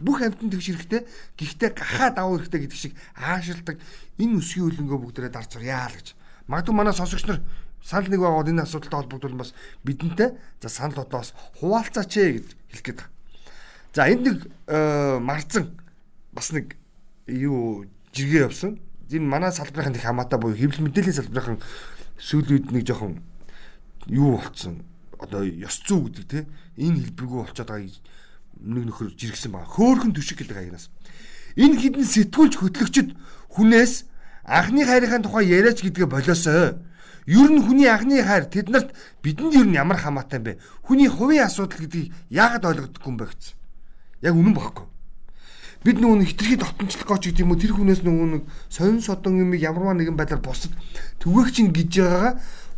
бүх 0.00 0.22
амьтан 0.22 0.48
тэгш 0.48 0.66
хэрэгтэй 0.70 1.02
гэхдээ 1.36 1.70
гахаа 1.74 2.10
давуу 2.14 2.38
хэрэгтэй 2.38 2.70
гэдэг 2.70 2.78
шиг 2.78 2.94
аашилдаг 3.18 3.76
энэ 4.16 4.38
өсгийн 4.38 4.70
хөлөнгөө 4.70 4.98
бүгдээрээ 5.10 5.34
дарж 5.34 5.50
сурьяа 5.52 5.90
л 5.90 5.98
гэж 5.98 6.16
магадгүй 6.48 6.74
манай 6.74 6.94
сонсогч 6.94 7.26
нар 7.26 7.42
санал 7.82 8.08
нэг 8.08 8.20
байгаад 8.20 8.48
энэ 8.48 8.64
асуудалтай 8.64 8.98
холбогдвол 9.00 9.40
бас 9.40 9.52
бидэнтэй 9.84 10.38
за 10.62 10.68
санал 10.68 11.04
одоос 11.04 11.34
хуваалцаач 11.60 12.12
ээ 12.16 12.30
гэж 12.38 12.48
хэлэх 12.70 12.84
гээд 12.84 12.98
байна. 13.00 13.12
За 13.92 14.06
энд 14.08 14.22
нэг 14.24 14.38
э, 14.68 15.18
марцан 15.18 15.76
бас 16.32 16.52
нэг 16.52 16.76
юу 17.26 17.86
жиргээ 18.12 18.46
явсан. 18.46 18.78
Энэ 19.10 19.26
манай 19.26 19.52
салбарын 19.52 19.96
их 19.96 20.04
хамаатай 20.04 20.38
буюу 20.38 20.56
хэвлэл 20.56 20.84
мэдээллийн 20.86 21.18
салбарын 21.18 21.58
сүүлийн 22.20 22.52
үед 22.62 22.68
нэг 22.70 22.84
жоохон 22.86 23.18
юу 24.06 24.38
болцсон 24.38 24.84
одоо 25.20 25.44
ёс 25.44 25.84
зүй 25.84 26.08
гэдэг 26.08 26.26
те 26.26 26.38
энэ 26.80 27.12
хэлбэргүй 27.12 27.38
болчиход 27.44 27.68
байгааг 27.68 27.92
нэг 28.60 28.84
нөхөр 28.88 29.12
жиргсэн 29.16 29.52
байгаа. 29.52 29.68
Хөөхөн 29.68 30.12
түшиг 30.16 30.40
гэдэг 30.40 30.56
аягнаас. 30.56 30.88
Энэ 31.56 31.76
хідэн 31.80 32.04
сэтгүүлч 32.08 32.54
хөтлөгчд 32.56 33.08
хүнээс 33.52 34.08
анхны 34.44 34.84
хайрынхаа 34.88 35.20
тухай 35.20 35.44
яриач 35.48 35.84
гэдгээ 35.84 36.08
болоосоо. 36.08 36.80
Ер 37.28 37.48
нь 37.52 37.60
хүний 37.60 37.88
анхны 37.88 38.24
хайр 38.24 38.48
тэднэрт 38.48 38.96
бидэнд 39.22 39.54
ер 39.54 39.66
нь 39.68 39.76
ямар 39.76 40.00
хамаатай 40.00 40.40
юм 40.40 40.44
бэ? 40.44 40.58
Хүний 40.84 41.08
хувийн 41.08 41.44
асуудал 41.44 41.84
гэдгийг 41.84 42.12
яагаад 42.32 42.64
ойлгодоггүй 42.64 43.10
юм 43.12 43.16
бэ 43.20 43.26
гэсэн. 43.28 43.54
Яг 44.24 44.34
үнэн 44.36 44.56
багхгүй. 44.56 44.86
Бид 45.80 45.96
нөгөө 45.96 46.28
хитрхи 46.28 46.56
дотомчлох 46.60 47.08
гоч 47.08 47.24
гэдэг 47.28 47.44
юм 47.44 47.52
уу 47.56 47.60
тэр 47.60 47.72
хүнээс 47.72 48.04
нөгөө 48.04 48.28
нэг 48.36 48.42
сонин 48.68 49.00
содон 49.00 49.40
юм 49.40 49.56
ямарваа 49.56 49.96
нэгэн 49.96 50.12
байдлаар 50.12 50.44
босод 50.44 50.76
түгээх 51.24 51.56
чинь 51.56 51.72
гэж 51.72 52.04
байгаагаа 52.04 52.34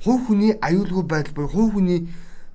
хувь 0.07 0.23
хүний 0.31 0.55
аюулгүй 0.63 1.03
байдал 1.03 1.35
буюу 1.35 1.51
хувь 1.51 1.73
хүний 1.75 2.07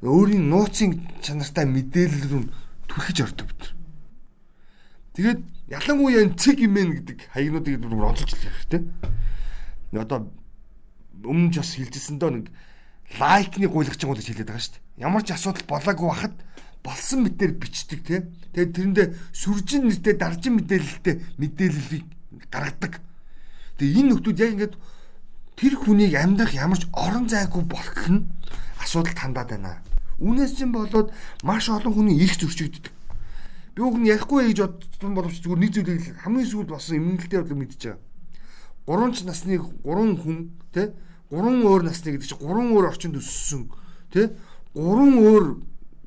өөрийн 0.02 0.46
нууцын 0.50 1.02
чанартай 1.26 1.66
мэдээлэл 1.66 2.30
рүү 2.30 2.44
түрхэж 2.86 3.18
ордог 3.26 3.48
бид. 3.50 3.74
Тэгээд 5.18 5.42
ялангуяа 5.74 6.22
энэ 6.22 6.38
цэг 6.38 6.62
имэн 6.62 7.02
гэдэг 7.02 7.34
хаягнуудыг 7.34 7.82
бүр 7.82 8.14
онцолж 8.14 8.38
хэрэгтэй. 8.38 8.86
Одоо 9.98 10.30
өмнө 11.26 11.50
ч 11.50 11.56
бас 11.58 11.74
хэлжсэн 11.74 12.22
доо 12.22 12.30
нэг 12.30 12.54
лайкны 13.18 13.66
гуйлагчгууд 13.66 14.22
гэж 14.22 14.28
хэлээд 14.30 14.50
байгаа 14.54 14.62
шүү 14.62 14.74
дээ. 14.78 15.02
Ямар 15.02 15.24
ч 15.26 15.34
асуудал 15.34 15.66
болоогүй 15.66 16.10
хахад 16.14 16.36
болсон 16.86 17.26
мэтээр 17.26 17.58
бичдэг 17.58 18.00
тий. 18.06 18.22
Тэгээд 18.54 18.76
тэрэндээ 18.78 19.08
сүржин 19.34 19.90
нэртэй 19.90 20.14
даржин 20.14 20.62
мэдээлэлтэй 20.62 21.16
мэдээллийг 21.42 22.06
гаргадаг. 22.54 23.02
Тэгээд 23.82 23.98
энэ 23.98 24.10
нөхдүүд 24.14 24.42
яг 24.46 24.52
ингээд 24.54 24.76
тэр 25.58 25.74
хүнийг 25.74 26.14
амьдрах 26.14 26.54
ямар 26.54 26.78
ч 26.78 26.86
орон 26.94 27.26
зайгүй 27.26 27.66
болтол 27.66 28.22
нь 28.22 28.30
асуудал 28.78 29.18
тандаад 29.18 29.50
байна. 29.58 29.82
Үүнээс 30.20 30.54
чинь 30.58 30.74
болоод 30.74 31.14
маш 31.44 31.70
олон 31.70 31.94
хүний 31.94 32.18
эрх 32.22 32.38
зөрчигддөг. 32.38 32.94
Би 33.76 33.82
уг 33.82 33.98
нь 33.98 34.10
ярихгүй 34.10 34.50
гэж 34.54 34.60
бодсон 34.66 35.14
боловч 35.14 35.42
зүгээр 35.42 35.62
нэг 35.62 35.72
зүйлийг 35.74 36.04
хамгийн 36.26 36.50
сүүлд 36.50 36.70
болсон 36.74 36.98
эмгэнэлтэй 36.98 37.40
бодлого 37.42 37.62
мэдчихэж 37.62 37.84
байгаа. 37.86 38.02
Гурван 38.88 39.12
ч 39.14 39.18
насны 39.24 39.56
гурван 39.86 40.18
хүн 40.18 40.38
тий 40.74 40.88
гурван 41.30 41.62
өөр 41.62 41.84
насны 41.86 42.18
гэдэг 42.18 42.28
чинь 42.28 42.42
гурван 42.42 42.74
өөр 42.74 42.90
орчинд 42.90 43.20
өссөн 43.22 43.70
тий 44.10 44.34
гурван 44.74 45.14
өөр 45.22 45.46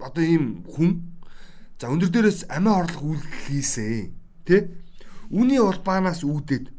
одоо 0.02 0.25
ийм 0.25 0.67
хүн 0.67 1.07
за 1.79 1.93
өндөр 1.93 2.11
дээрээс 2.11 2.50
амиа 2.50 2.83
орлох 2.83 3.05
үйлдэл 3.05 3.38
хийсэн 3.47 4.11
тий 4.43 4.61
Үүний 5.31 5.62
улбаанаас 5.62 6.26
үүдээд 6.26 6.75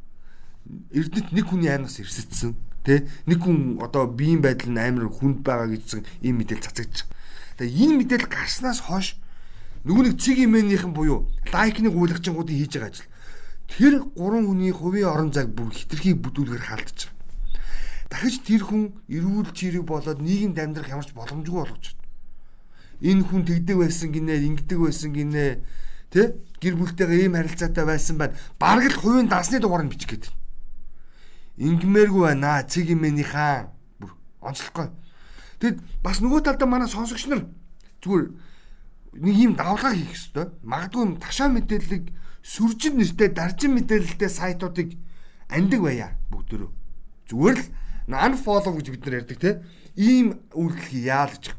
Эрдэнэт 0.92 1.32
нэг 1.32 1.46
хүний 1.48 1.72
аймагаас 1.72 2.04
ирсэдсэн 2.04 2.52
тий 2.84 3.08
нэг 3.24 3.40
хүн 3.40 3.80
одоо 3.80 4.12
биеийн 4.12 4.44
байдал 4.44 4.76
нь 4.76 4.80
амар 4.80 5.08
хүнд 5.08 5.40
байгаа 5.40 5.72
гэсэн 5.72 6.04
ийм 6.20 6.44
мэдээлэл 6.44 6.68
цацагдчих. 6.68 7.08
Тэгээ 7.58 7.84
энэ 7.88 7.98
мэдээлэл 8.00 8.30
гарснаас 8.30 8.80
хойш 8.86 9.18
нэг 9.84 10.16
цэг 10.22 10.38
имэнийхэн 10.46 10.94
буюу 10.94 11.28
лайкны 11.52 11.90
гуйлагчингуудын 11.90 12.58
хийж 12.58 12.74
байгаа 12.78 12.92
ажил 12.94 13.10
тэр 13.72 13.94
гурван 14.16 14.46
хүний 14.46 14.72
хувийн 14.72 15.10
орон 15.10 15.32
зайг 15.34 15.50
бүр 15.56 15.74
хитрхи 15.74 16.14
бүдүүлгээр 16.14 16.64
хаалдчих. 16.68 17.12
Дахиж 18.12 18.44
тэр 18.44 18.62
хүн 18.68 18.94
эрүүл 19.08 19.56
чирэг 19.56 19.88
болоод 19.88 20.20
нийгэмд 20.20 20.60
амьдрах 20.60 20.92
ямарч 20.92 21.16
боломжгүй 21.16 21.56
болгож 21.56 21.96
байна. 21.96 22.08
Энэ 23.02 23.24
хүн 23.26 23.44
тэгдэг 23.48 23.78
байсан 23.80 24.12
гинэ, 24.12 24.36
ингэдэг 24.46 24.78
байсан 24.78 25.12
гинэ, 25.16 25.64
Тэ? 26.12 26.36
Гэр 26.60 26.76
бүлтэйгээ 26.76 27.24
ийм 27.24 27.40
харилцаатай 27.40 27.88
байсан 27.88 28.20
байна. 28.20 28.36
Бараг 28.60 28.92
л 28.92 29.00
хувийн 29.00 29.32
дасны 29.32 29.64
дугаар 29.64 29.88
нь 29.88 29.92
бичих 29.96 30.12
гээд. 30.12 30.28
Ингмээргүй 31.56 32.36
байна. 32.36 32.68
Цэг 32.68 32.92
имэний 32.92 33.24
хаан. 33.24 33.72
Бүр 33.96 34.12
онцлохгүй. 34.44 34.92
Тэгэд 35.62 35.78
бас 36.02 36.18
нөгөө 36.20 36.42
талдаа 36.42 36.68
манай 36.68 36.90
сонсогч 36.90 37.30
нар 37.30 37.46
зүгээр 38.02 38.26
нэг 39.22 39.36
юм 39.38 39.54
давлага 39.54 39.94
хийх 39.94 40.18
ёстой. 40.18 40.50
Магадгүй 40.66 41.22
ташаа 41.22 41.54
мэдээллийг 41.54 42.10
сүржин 42.42 42.98
нэртэй 42.98 43.30
даржин 43.30 43.78
мэдээлэлтэй 43.78 44.30
сайтуудыг 44.30 44.98
андаг 45.48 45.82
байя 45.86 46.18
бүгдөө. 46.34 46.70
Зүгээр 47.30 47.60
л 47.62 47.66
unfollow 48.12 48.74
гэж 48.82 48.88
бид 48.90 49.06
нар 49.06 49.18
ярьдаг 49.22 49.38
те. 49.38 49.62
Ийм 49.96 50.42
үйлдэл 50.52 50.90
хийя 50.90 51.30
л 51.30 51.38
гэж. 51.38 51.54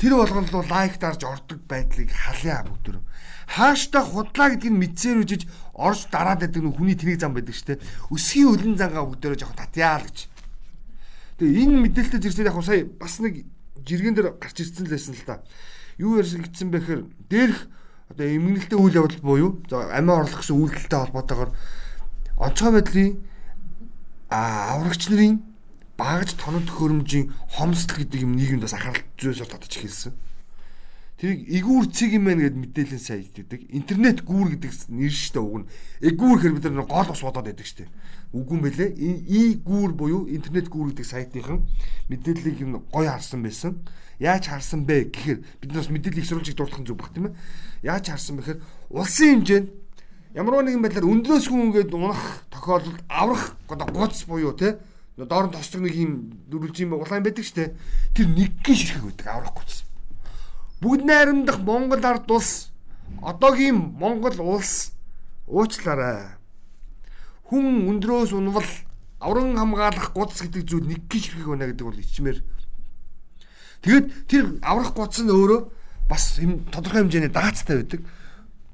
Тэр 0.00 0.18
болгоно 0.18 0.48
л 0.48 0.72
лайк 0.72 0.96
дарж 0.96 1.22
ордог 1.22 1.60
байдлыг 1.68 2.10
халъя 2.10 2.64
бүгдөө 2.64 3.04
хааштай 3.46 4.02
худлаа 4.02 4.50
гэдгийг 4.50 4.74
мэдсээр 4.74 5.22
үжиж 5.22 5.42
орж 5.74 6.10
дараад 6.10 6.42
байдаг 6.42 6.62
нөх 6.62 6.76
хүний 6.76 6.98
тэрэг 6.98 7.22
зам 7.22 7.34
байдаг 7.34 7.54
штэ. 7.54 7.78
Өсгийн 8.10 8.50
өлөн 8.50 8.74
зангаа 8.74 9.06
бүгдээрээ 9.06 9.38
жоохон 9.38 9.60
татъяа 9.62 10.02
л 10.02 10.06
гэж. 10.10 10.18
Тэгээ 11.36 11.62
энэ 11.68 11.76
мэдээлэлтэй 11.84 12.20
зэрэгтэй 12.20 12.48
яг 12.48 12.58
сая 12.64 12.84
бас 12.88 13.20
нэг 13.20 13.44
жиргэн 13.84 14.16
дээр 14.16 14.40
гарч 14.40 14.56
ирсэн 14.64 14.88
л 14.88 14.92
байсан 14.96 15.14
л 15.14 15.28
та. 15.28 15.44
Юу 16.00 16.16
ярьсан 16.16 16.72
бэ 16.72 16.80
гэхээр 16.80 17.02
дээрх 17.28 17.58
одоо 18.08 18.26
эмгэнэлтэй 18.26 18.78
үйл 18.78 18.98
явдал 19.04 19.20
буюу 19.20 19.50
амиа 19.68 20.24
орлох 20.24 20.40
гэсэн 20.40 20.56
үйлдэлтэй 20.56 21.00
холбоотойгоор 21.00 21.50
онцгой 22.40 22.72
байдлын 22.72 23.10
аврагч 24.30 25.02
нарын 25.12 25.44
багаж 26.00 26.32
тоног 26.40 26.64
төхөөрөмжийн 26.68 27.32
хомсдол 27.56 28.00
гэдэг 28.00 28.20
юм 28.24 28.36
нийгэмд 28.36 28.64
бас 28.64 28.74
анхаарал 28.76 29.04
зүйлсээр 29.20 29.50
татаж 29.50 29.72
эхэлсэн. 29.76 30.12
Тэрийг 31.16 31.48
эгүүр 31.48 31.88
цэг 31.96 32.12
юм 32.12 32.28
байна 32.28 32.44
гэд 32.44 32.60
мэдээлэл 32.60 33.00
сайт 33.00 33.32
гэдэг. 33.32 33.72
Интернет 33.72 34.20
гүүр 34.20 34.60
гэдэг 34.60 34.92
нэр 34.92 35.08
штэ 35.16 35.40
уг 35.40 35.64
нь. 35.64 35.68
Эгүүр 36.04 36.38
хэр 36.44 36.52
бид 36.60 36.68
нар 36.68 36.84
гол 36.84 37.08
ус 37.08 37.24
бодоод 37.24 37.48
байдаг 37.48 37.64
штэ. 37.64 37.88
Үгүй 38.36 38.60
юм 38.60 38.64
бэлээ. 38.68 38.90
И 39.00 39.56
гүүр 39.64 39.96
буюу 39.96 40.28
интернет 40.28 40.68
гүүр 40.68 40.92
гэдэг 40.92 41.08
сайтынхан 41.08 41.64
мэдээллийг 42.12 42.60
нь 42.68 42.76
гоё 42.92 43.16
харсан 43.16 43.40
байсан. 43.40 43.80
Яаж 44.20 44.52
харсан 44.52 44.84
бэ 44.84 45.08
гэхээр 45.08 45.40
бид 45.64 45.70
нар 45.72 45.80
бас 45.80 45.88
мэдээлэл 45.88 46.20
их 46.20 46.28
сурвалжийг 46.28 46.56
дурдах 46.60 46.84
зүг 46.84 47.00
баг 47.00 47.08
тийм 47.16 47.32
ээ. 47.32 47.36
Яаж 47.88 48.12
харсан 48.12 48.36
бэхээр 48.36 48.60
улсын 48.92 49.40
хэмжээнд 49.40 49.68
ямар 50.36 50.68
нэгэн 50.68 50.84
байдлаар 50.84 51.08
өндрөөс 51.16 51.48
хүн 51.48 51.72
ингээд 51.72 51.96
унах 51.96 52.44
тохиолдолд 52.52 53.00
аврах 53.08 53.56
одоо 53.72 53.88
гуц 53.88 54.20
буюу 54.28 54.52
те 54.52 54.76
доор 55.16 55.48
нь 55.48 55.56
тосдог 55.56 55.80
нэг 55.80 55.96
юм 55.96 56.28
дөрвөлж 56.52 56.76
юм 56.84 57.00
улаан 57.00 57.24
байдаг 57.24 57.40
штэ. 57.40 57.72
Тэр 58.12 58.28
нэг 58.36 58.60
гин 58.60 58.76
ширхэг 58.76 59.16
байдаг 59.16 59.28
аврах 59.32 59.56
гуц 59.56 59.85
бүгд 60.80 61.04
найрамдах 61.04 61.58
Монгол 61.60 62.04
ард 62.04 62.30
улс 62.30 62.70
одоогийн 63.22 63.76
Монгол 63.96 64.36
улс 64.40 64.92
уучлаарай. 65.46 66.36
Хүн 67.48 67.88
өндрөөс 67.88 68.32
унвал 68.36 68.66
авран 69.20 69.56
хамгаалах 69.56 70.12
гудс 70.12 70.42
гэдэг 70.42 70.62
зүйл 70.68 70.86
нэг 70.86 71.08
гих 71.08 71.32
хэрэг 71.32 71.48
байна 71.48 71.66
гэдэг 71.70 71.86
бол 71.86 72.02
ичмээр. 72.02 72.38
Тэгэд 73.82 74.06
тэр 74.28 74.44
аврах 74.60 74.92
гудс 74.92 75.22
нь 75.22 75.30
өөрөө 75.30 75.60
бас 76.10 76.36
тодорхой 76.74 77.06
хэмжээний 77.06 77.32
даацтай 77.32 77.80
байдаг. 77.80 78.00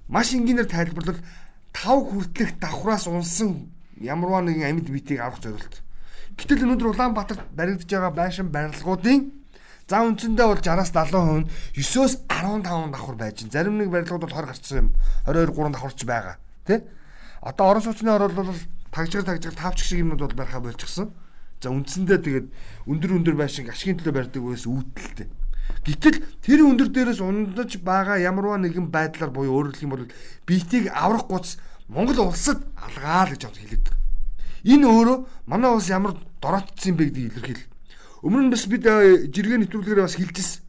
Маш 0.08 0.32
энгийнээр 0.34 0.66
тайлбарлал 0.66 1.20
тав 1.72 1.98
хүртэлх 2.08 2.58
давхраас 2.58 3.06
унсан 3.06 3.70
ямарваа 4.00 4.42
нэгэн 4.42 4.68
амьд 4.82 4.88
биетийг 4.90 5.20
авах 5.20 5.40
зорилт. 5.40 5.84
Гэтэл 6.36 6.64
өнөөдөр 6.64 6.96
Улаанбаатарт 6.96 7.52
баригдаж 7.52 7.88
байгаа 7.88 8.10
байшин 8.10 8.48
барилгуудын 8.48 9.41
За 9.88 10.02
үндсэндээ 10.06 10.46
бол 10.46 10.60
60-70% 10.62 11.42
нь 11.42 11.48
9-өөс 11.74 12.14
15 12.28 12.92
давхар 12.92 13.16
байж 13.16 13.42
байна. 13.42 13.52
Зарим 13.52 13.76
нэг 13.78 13.90
барилгууд 13.90 14.24
бол 14.24 14.36
20 14.36 14.46
гарцсан 14.46 14.78
юм. 14.78 14.88
22 15.26 15.54
3 15.54 15.72
давхарч 15.74 16.00
байгаа. 16.06 16.36
Тэ? 16.66 16.84
Одоо 17.42 17.64
орон 17.70 17.82
сууцны 17.82 18.10
орол 18.10 18.32
бол 18.32 18.54
тагжгар 18.94 19.24
тагжгар 19.26 19.54
тавчг 19.58 19.84
шиг 19.84 20.00
юмнууд 20.00 20.22
бол 20.22 20.38
барихаа 20.38 20.62
болчихсон. 20.62 21.10
За 21.62 21.70
үндсэндээ 21.70 22.18
тэгээд 22.22 22.46
өндөр 22.86 23.10
өндөр 23.22 23.36
байшин 23.38 23.70
ашигын 23.70 23.98
төлөө 23.98 24.14
барьдаг 24.14 24.42
байсан 24.42 24.70
үүдэлтэй. 24.70 25.28
Гэтэл 25.86 26.18
тэр 26.42 26.60
өндөр 26.66 26.88
дээрээс 26.90 27.22
ундаж 27.22 27.78
байгаа 27.82 28.18
ямарваа 28.18 28.58
нэгэн 28.58 28.90
байдлаар 28.90 29.30
буюу 29.30 29.62
өөрөөр 29.62 29.74
хэлэх 29.74 29.86
юм 29.86 29.94
бол 29.94 30.06
биетийг 30.46 30.90
аврах 30.90 31.26
гуц 31.26 31.58
Монгол 31.90 32.30
улсад 32.30 32.62
алгаа 32.78 33.26
л 33.26 33.34
гэж 33.34 33.42
хэлээд. 33.46 33.86
Энэ 34.62 34.86
өөрөө 34.86 35.18
манай 35.50 35.70
улс 35.74 35.90
ямар 35.90 36.14
дороотцсон 36.38 36.94
юм 36.94 36.96
бэ 36.98 37.04
гэдгийг 37.10 37.30
илэрхийлэл. 37.34 37.71
Өмнө 38.22 38.46
нь 38.46 38.52
бас 38.54 38.66
бид 38.70 38.86
э, 38.86 39.26
жиргээ 39.26 39.66
нэвтрүүлгээр 39.66 40.06
бас 40.06 40.14
хэлжсэн. 40.14 40.62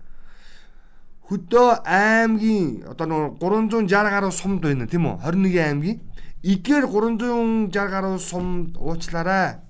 Хөдөө 1.30 1.86
аймгийн 1.86 2.90
одоо 2.90 3.06
нэг 3.06 3.38
360 3.38 3.90
гаруй 3.90 4.34
сумд 4.34 4.66
байна 4.66 4.90
тийм 4.90 5.06
үү? 5.06 5.22
21 5.22 5.62
аймгийн 5.62 6.00
эдгээр 6.42 6.86
360 6.90 7.70
гаруй 7.72 8.18
сумд 8.20 8.74
уучлаарай. 8.82 9.62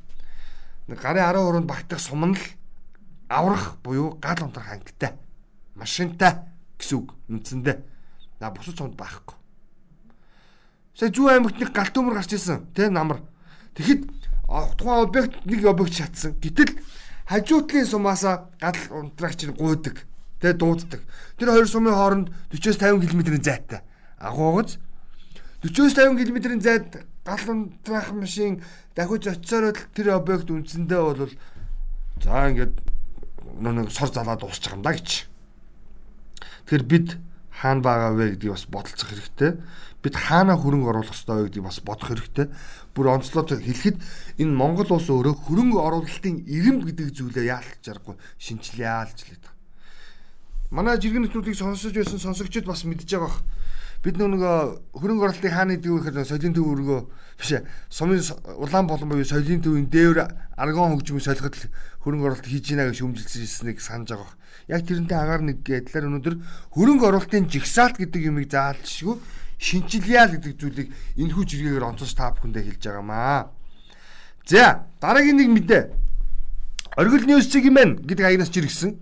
Гарын 0.87 1.27
10 1.27 1.43
өрөөнд 1.43 1.67
багтах 1.67 1.99
сум 1.99 2.23
нь 2.31 2.39
л 2.39 2.43
аврах 3.27 3.77
буюу 3.83 4.15
гал 4.15 4.47
унтрах 4.47 4.71
ангитай. 4.71 5.19
Машинтай 5.75 6.39
гэсэн 6.79 6.97
үг 7.03 7.13
үндсэндээ. 7.29 7.77
На 8.39 8.49
бусад 8.49 8.79
сумд 8.79 8.95
байхгүй. 8.95 9.35
Сая 10.95 11.11
зүү 11.11 11.35
аймагт 11.35 11.59
нэг 11.59 11.75
галт 11.75 11.95
өмөр 11.99 12.15
гарч 12.15 12.33
ирсэн. 12.33 12.65
Тэ 12.73 12.89
намар. 12.89 13.21
Тэгэхэд 13.75 14.07
тухайн 14.77 15.03
объект 15.03 15.45
нэг 15.45 15.65
объект 15.65 15.93
шатсан. 15.99 16.37
Гэтэл 16.39 16.79
хажуутлын 17.27 17.85
сумаасаа 17.85 18.49
гадал 18.59 19.07
унтрагч 19.07 19.45
нь 19.47 19.55
гуйдаг. 19.55 20.05
Тэгээ 20.39 20.57
дууддаг. 20.59 21.01
Тэр 21.39 21.49
хоёр 21.51 21.67
сумын 21.67 21.95
хооронд 21.95 22.27
40-50 22.51 23.07
км-ийн 23.07 23.43
зайтай. 23.43 23.81
Агуугац 24.19 24.77
40-50 25.63 26.19
км-ийн 26.19 26.61
зайд 26.61 27.07
гал 27.23 27.45
унтрах 27.47 28.11
машин 28.11 28.61
дахиж 28.95 29.27
очисоор 29.27 29.75
тэр 29.95 30.11
объект 30.11 30.51
үндсэндээ 30.51 30.99
бол 30.99 31.31
за 32.19 32.49
ингээд 32.51 32.75
нэг 33.63 33.91
сор 33.91 34.11
залаад 34.11 34.43
дуусчих 34.43 34.75
юм 34.75 34.83
да 34.83 34.91
гэж. 34.91 35.31
Тэгэхээр 36.67 36.83
бид 36.83 37.07
хаана 37.49 37.81
байгаа 37.81 38.11
вэ 38.11 38.35
гэдгийг 38.35 38.51
бас 38.51 38.65
бодолцох 38.67 39.07
хэрэгтэй. 39.07 39.51
Бид 40.03 40.19
хаана 40.19 40.59
хөрөнгө 40.59 40.91
оруулах 40.91 41.15
ёстой 41.15 41.47
вэ 41.47 41.47
гэдгийг 41.47 41.63
бас 41.63 41.79
бодох 41.79 42.11
хэрэгтэй 42.11 42.51
бүр 42.91 43.07
онцлоод 43.15 43.55
хэлэхэд 43.55 43.97
энэ 44.43 44.51
Монгол 44.51 44.99
улс 44.99 45.07
өөрөө 45.07 45.47
хөрөнгө 45.47 45.79
оруулалтын 45.79 46.43
эрэм 46.43 46.83
гэдэг 46.83 47.15
зүйлээ 47.15 47.47
яалтж 47.47 47.85
аргагүй 47.87 48.19
шинжилээ 48.35 48.83
яалж 48.83 49.19
лээд. 49.31 49.47
Манай 50.75 50.99
жиргэн 50.99 51.23
нэвтрүүлгийг 51.23 51.55
сонсож 51.55 51.95
байсан 51.95 52.19
сонсогчид 52.19 52.67
бас 52.67 52.83
мэдж 52.83 53.07
байгаа 53.07 53.31
бах. 53.31 53.39
Бид 54.03 54.19
нөгөө 54.19 54.91
хөрөнгө 54.99 55.23
оруулалтын 55.23 55.55
хааны 55.55 55.79
дүү 55.79 56.11
гэхээр 56.11 56.27
соёлын 56.27 56.51
төв 56.51 56.67
өргөө 56.67 56.99
биш 57.39 57.51
ээ. 57.55 57.63
Сумын 57.87 58.19
улаан 58.59 58.89
болон 58.91 59.07
буюу 59.07 59.23
соёлын 59.23 59.63
төвийн 59.63 59.87
дээвэр 59.87 60.27
аргон 60.59 60.99
хөгжмийн 60.99 61.23
солиход 61.23 61.55
хөрөнгө 62.03 62.27
оруулалт 62.27 62.49
хийж 62.51 62.75
гинэ 62.75 62.91
гэж 62.91 62.99
шүүмжилсэнийг 62.99 63.79
санаж 63.79 64.11
байгаа 64.11 64.27
бах. 64.27 64.35
Яг 64.67 64.81
тэрнтэй 64.83 65.15
агаар 65.15 65.41
нэг 65.47 65.63
гэдлэр 65.63 66.11
өнөөдөр 66.11 66.35
хөрөнгө 66.75 67.05
оруулалтын 67.07 67.47
жигсаалт 67.47 68.01
гэдэг 68.03 68.27
юмыг 68.27 68.51
заалжшгүй 68.51 69.15
шинжилье 69.63 70.27
л 70.27 70.35
гэдэг 70.35 70.53
зүйлийг 70.59 70.89
энэхүү 71.15 71.43
жиргээр 71.47 71.87
онцолж 71.87 72.11
та 72.11 72.35
бүхэндээ 72.35 72.63
хэлж 72.67 72.83
байгаамаа. 72.83 73.47
За 74.43 74.83
дараагийн 74.99 75.39
нэг 75.39 75.49
мэдээ. 75.55 75.83
Оргил 76.99 77.23
ньюс 77.23 77.47
цэг 77.47 77.71
юм 77.71 77.79
байна 77.79 77.95
гэдэг 78.03 78.25
аягнаас 78.27 78.51
жиргсэн. 78.51 78.99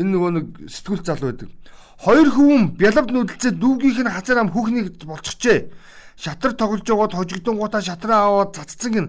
Энэ 0.00 0.10
нөгөө 0.16 0.30
нэг 0.32 0.46
сэтгүүл 0.72 1.04
зал 1.04 1.20
байдаг. 1.20 1.52
Хоёр 2.00 2.28
хөвөн 2.32 2.72
бялавд 2.80 3.12
нүдэлцээ 3.12 3.52
дүүгийнх 3.60 4.00
нь 4.00 4.10
хазар 4.16 4.40
ам 4.40 4.48
хүүхнийг 4.48 5.04
болчихжээ. 5.04 5.68
Шатар 6.16 6.56
тоглож 6.56 6.88
байгаад 6.88 7.12
хожигдонгуудаа 7.12 7.82
шатраа 7.84 8.32
аваад 8.32 8.56
цаццсан 8.56 8.92
гин 8.92 9.06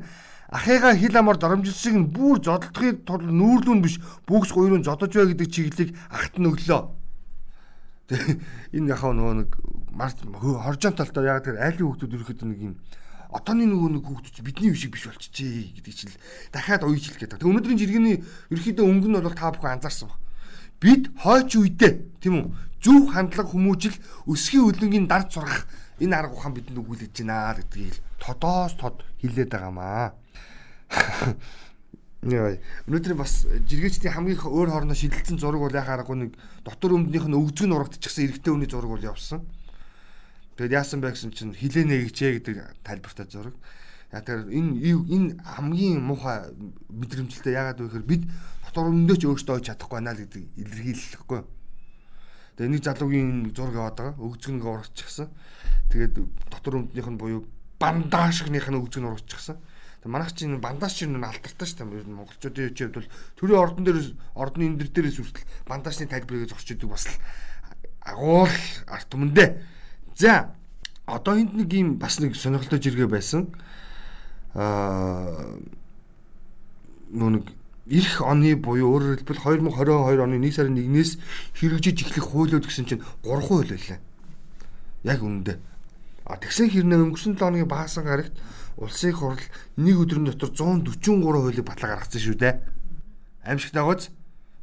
ахыгаа 0.52 0.94
хил 0.94 1.16
амар 1.18 1.40
доромжилсыг 1.40 1.96
нь 1.96 2.12
бүр 2.12 2.44
зодолдохын 2.44 3.02
тулд 3.08 3.26
нүүрлүүн 3.26 3.82
биш 3.82 3.98
бүгс 4.28 4.52
гуйрын 4.54 4.86
зодож 4.86 5.10
бай 5.16 5.32
гэдэг 5.32 5.50
чиглэлийг 5.50 5.96
агт 6.12 6.38
нь 6.38 6.46
өглөө. 6.46 7.03
Энэ 8.76 8.92
яхаа 8.94 9.14
нөгөө 9.14 9.36
нэг 9.44 9.52
хоржон 9.94 10.94
талтай 10.98 11.26
яг 11.26 11.44
тэр 11.46 11.58
айлын 11.62 11.88
хүүхдүүд 11.90 12.16
ерөөхдөө 12.18 12.48
нэг 12.50 12.62
юм 12.62 12.76
одооны 13.34 13.66
нөгөө 13.66 13.90
нэг 13.98 14.06
хүүхдүүд 14.06 14.46
бидний 14.46 14.74
шиг 14.78 14.94
биш 14.94 15.10
болчихжээ 15.10 15.74
гэдэг 15.82 15.94
чинь 15.94 16.14
дахиад 16.54 16.86
уйжил 16.86 17.18
гэдэг. 17.18 17.42
Тэг 17.42 17.50
өнөөдрийн 17.50 17.80
жиргэний 17.82 18.16
ерөөхдөө 18.54 18.86
өнгө 18.86 19.08
нь 19.10 19.18
бол 19.18 19.34
та 19.34 19.50
бүхэн 19.50 19.82
анзаарсан 19.82 20.10
ба. 20.10 20.18
Бид 20.78 21.10
хойч 21.18 21.58
үедээ 21.58 21.94
тийм 22.22 22.34
үү 22.38 22.46
зөв 22.84 23.10
хандлага 23.10 23.50
хүмүүжил 23.50 23.98
өсгийн 24.30 24.68
үлэнгийн 24.70 25.08
дард 25.10 25.34
сургах 25.34 25.66
энэ 25.98 26.14
арга 26.14 26.36
ухаан 26.36 26.54
бидэнд 26.54 26.82
өгүүлж 26.84 27.16
байна 27.24 27.56
гэдгийг 27.58 27.96
тодоос 28.20 28.76
тод 28.78 29.02
хилээд 29.24 29.50
байгаамаа. 29.56 30.14
Яа. 32.24 32.56
Өнөөдөр 32.88 33.18
бас 33.20 33.44
жиргээчдийн 33.68 34.16
хамгийн 34.16 34.40
өөр 34.40 34.72
хоорондоо 34.72 34.96
шидэлцэн 34.96 35.44
зураг 35.44 35.60
бол 35.60 35.76
яхаа 35.76 36.00
аргагүй 36.00 36.32
нэг 36.32 36.32
дотор 36.64 36.96
өмднийх 36.96 37.28
нь 37.28 37.36
өвзгөн 37.36 37.76
урагдчихсан 37.76 38.24
эрэгтэй 38.32 38.52
хүний 38.56 38.70
зураг 38.72 38.96
бол 38.96 39.04
явсан. 39.04 39.44
Тэгэд 40.56 40.72
яасан 40.72 41.04
бэ 41.04 41.12
гэсэн 41.12 41.36
чинь 41.36 41.52
хилэнэ 41.52 42.08
гэжээ 42.08 42.32
гэдэг 42.40 42.56
тайлбартай 42.88 43.28
зураг. 43.28 43.56
Яг 44.16 44.24
тэр 44.24 44.48
энэ 44.48 45.04
энэ 45.04 45.36
хамгийн 45.44 46.00
муухай 46.00 46.48
мэдрэмжлэлтэй 46.96 47.60
яагаад 47.60 47.84
вэ 47.84 47.88
гэхээр 47.92 48.08
бид 48.08 48.24
дотор 48.72 48.88
өмдөө 48.88 49.18
ч 49.20 49.24
өөртөө 49.28 49.56
ойж 49.60 49.66
чадахгүй 49.68 49.98
байна 50.00 50.16
л 50.16 50.24
гэдэг 50.24 50.44
илэрхийлэхгүй. 50.64 51.42
Тэгээ 52.56 52.72
нэг 52.72 52.82
залуугийн 52.88 53.52
зураг 53.52 53.76
яваад 53.76 53.98
байгаа. 54.00 54.16
Өвзгөн 54.24 54.64
урагдчихсан. 54.64 55.28
Тэгээд 55.92 56.16
дотор 56.48 56.88
өмднийх 56.88 57.10
нь 57.12 57.20
буюу 57.20 57.44
бандашгных 57.84 58.72
нь 58.72 58.80
өвзгөн 58.80 59.12
урагдчихсан 59.12 59.60
манайх 60.10 60.34
чинь 60.36 60.60
бандаж 60.60 61.00
чинь 61.00 61.16
алтартай 61.16 61.68
шүү 61.68 61.88
дээ. 61.88 62.00
Ер 62.04 62.08
нь 62.08 62.18
монголчуудын 62.18 62.76
хувьд 62.76 62.96
бол 63.00 63.10
төрийн 63.40 63.62
ордон 63.64 63.84
дээр 63.88 64.00
ордны 64.36 64.64
энэ 64.68 64.78
дээрээс 64.92 65.18
хүртэл 65.20 65.48
бандажны 65.68 66.08
тайлбарыг 66.12 66.50
зогсож 66.52 66.76
идэг 66.76 66.90
бас 66.90 67.08
л 67.08 67.16
агуул 68.04 68.58
арт 68.88 69.08
түмэндээ. 69.08 69.50
За 70.20 70.56
одоо 71.06 71.40
энд 71.40 71.56
нэг 71.56 71.72
юм 71.74 71.96
бас 72.00 72.20
нэг 72.20 72.36
сонирхолтой 72.36 72.80
жиргээ 72.80 73.08
байсан. 73.08 73.56
Аа 74.54 75.56
нөө 77.14 77.30
нэг 77.40 77.46
эх 77.92 78.24
оны 78.24 78.56
буюу 78.56 78.96
өөрөөр 78.96 79.24
хэлбэл 79.24 79.68
2022 79.68 80.24
оны 80.24 80.40
1 80.40 80.56
сарын 80.56 80.80
1-ээс 80.80 81.12
хэрэгжиж 81.60 81.98
эхлэх 82.08 82.32
хуулиуд 82.32 82.66
гэсэн 82.68 82.88
чинь 82.88 83.04
3% 83.24 83.72
байлаа. 83.72 84.00
Яг 85.04 85.20
үнэндээ. 85.20 85.58
А 86.24 86.40
тэгсэн 86.40 86.72
хэрнээ 86.72 87.04
өнгөрсөн 87.04 87.36
7 87.36 87.44
оны 87.44 87.68
баасан 87.68 88.08
гарагт 88.08 88.32
улсын 88.78 89.14
хурал 89.14 89.44
нэг 89.78 89.96
өдрийн 89.98 90.26
дотор 90.30 90.50
143 90.50 91.22
хуулийг 91.22 91.66
батлаа 91.66 91.98
гаргацсан 91.98 92.22
шүү 92.22 92.38
дээ. 92.40 92.54
Аимшигт 93.46 93.76
байгаач 93.76 94.10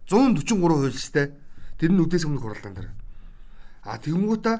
143 0.09 0.59
хууль 0.59 0.91
дээ. 0.91 1.27
Тэр 1.79 1.91
нь 1.95 2.03
үдээс 2.03 2.27
өмнөх 2.27 2.43
хуралдаан 2.43 2.75
дээр. 2.75 2.91
А 3.87 3.97
тэгмгүүтээ 3.99 4.57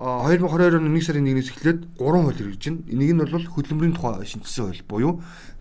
2022 0.00 0.80
оны 0.80 0.90
1 0.96 1.04
сарын 1.04 1.28
1-ээс 1.28 1.50
эхлээд 1.52 1.80
3 1.98 2.24
хууль 2.24 2.38
хэрэгжиж 2.38 2.64
байна. 2.72 2.88
Энийг 2.88 3.12
нь 3.14 3.20
бол 3.20 3.46
хөдөлмөрийн 3.52 3.94
тухай 3.94 4.24
шинжилсэн 4.24 4.64
хууль 4.64 4.84
буюу 4.88 5.12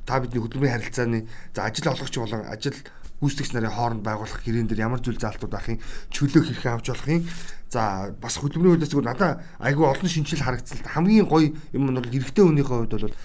та 0.07 0.19
бидний 0.19 0.41
хөдөлмөрийн 0.41 0.75
харилцааны 0.79 1.19
за 1.53 1.67
ажил 1.67 1.91
олгогч 1.91 2.15
болон 2.17 2.47
ажил 2.47 2.77
гүйцэтгэгч 3.19 3.51
нарын 3.53 3.75
хооронд 3.75 4.03
байгуулах 4.03 4.41
гэрэн 4.43 4.67
дээр 4.67 4.87
ямар 4.87 5.03
зүйл 5.03 5.19
заалтууд 5.19 5.53
авахын 5.53 5.79
чөлөө 6.11 6.43
хэрхэн 6.43 6.73
авч 6.79 6.87
болохын 6.91 7.23
за 7.69 8.15
бас 8.15 8.35
хөдөлмөрийн 8.39 8.79
хуулиас 8.79 8.91
зүгээр 8.95 9.09
надаа 9.11 9.31
айгүй 9.59 9.85
олон 9.85 10.09
шинжил 10.09 10.41
харагдсан 10.41 10.81
хамгийн 10.87 11.27
гоё 11.27 11.51
юм 11.75 11.83
нь 11.91 11.97
бол 11.99 12.07
эрэгтэй 12.07 12.43
хүнийхээ 12.47 12.77
хувьд 12.89 12.95
бол 12.95 13.15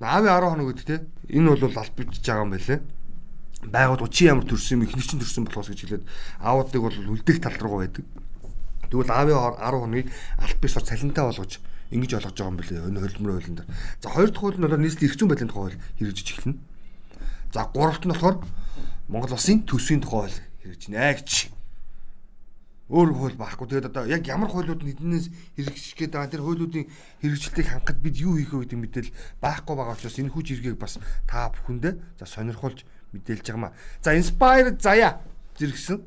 аавын 0.00 0.28
10 0.28 0.50
хоног 0.50 0.66
гэдэг 0.72 0.86
те 0.86 0.96
энэ 1.32 1.56
бол 1.56 1.78
аль 1.78 1.92
бичиж 1.96 2.24
байгаа 2.26 2.44
юм 2.44 2.52
байлээ. 2.52 2.80
Байгууд 3.66 4.12
чи 4.12 4.28
ямар 4.28 4.44
төрсөн 4.44 4.76
юм 4.76 4.84
ихний 4.84 5.04
чин 5.04 5.20
төрсөн 5.20 5.48
болохоос 5.48 5.72
гэж 5.72 5.80
хэлээд 5.80 6.04
аавуудыг 6.40 6.82
бол 6.84 6.96
үлдэх 7.16 7.40
тал 7.40 7.56
руу 7.60 7.80
байдаг. 7.80 8.04
Тэгвэл 8.92 9.10
аавын 9.10 9.56
10 9.56 9.80
хоногийг 9.80 10.08
аль 10.36 10.56
бисор 10.60 10.84
цалинтай 10.84 11.24
болгож 11.24 11.60
ингэж 11.90 12.12
олгож 12.18 12.36
байгаа 12.36 12.52
юм 12.52 12.58
билээ 12.60 12.86
энэ 12.92 13.00
хөлбөмбөрийн 13.00 13.40
хуулинд. 13.40 13.60
За 14.02 14.08
хоёр 14.10 14.30
дахь 14.30 14.42
хууль 14.42 14.58
нь 14.60 14.66
бол 14.68 14.76
нийслэлийн 14.76 15.08
эрх 15.08 15.16
зүйн 15.16 15.30
байдлын 15.32 15.50
тухай 15.50 15.74
хэрэгжиж 15.96 16.28
эхэлнэ. 16.34 16.58
За 17.54 17.60
гуравт 17.72 18.04
нь 18.04 18.12
болохоор 18.12 18.36
Монгол 19.08 19.38
улсын 19.38 19.62
төсвийн 19.62 20.02
тухай 20.02 20.26
хууль 20.26 20.38
хэрэгжиж 20.62 20.90
гэж. 20.90 21.30
Өөр 22.90 23.10
хууль 23.14 23.38
байхгүй. 23.38 23.66
Тэгээд 23.66 23.90
одоо 23.90 24.06
яг 24.06 24.26
ямар 24.26 24.50
хуулиуд 24.50 24.82
эднээс 24.82 25.30
хэрэгжих 25.58 25.94
гээд 25.94 26.14
байгаа 26.14 26.30
тэр 26.30 26.42
хуулиудын 26.42 26.86
хэрэгжилтийг 27.22 27.66
хангахад 27.66 27.98
бид 28.02 28.18
юу 28.18 28.38
хийх 28.38 28.54
вэ 28.54 28.66
гэдэг 28.66 28.78
мэдээлэл 28.78 29.16
байхгүй 29.42 29.74
байгаа 29.74 29.94
учраас 29.94 30.18
энэ 30.18 30.30
хүч 30.30 30.46
эргийг 30.54 30.78
бас 30.78 30.98
та 31.26 31.50
бүхэндээ 31.50 31.94
за 32.18 32.26
сонирхолж 32.26 32.86
мэдээлж 33.14 33.46
байгаа 33.46 33.62
маа. 33.70 33.74
За 34.02 34.14
inspire 34.14 34.74
заяа 34.78 35.22
зэрэгсэн. 35.58 35.98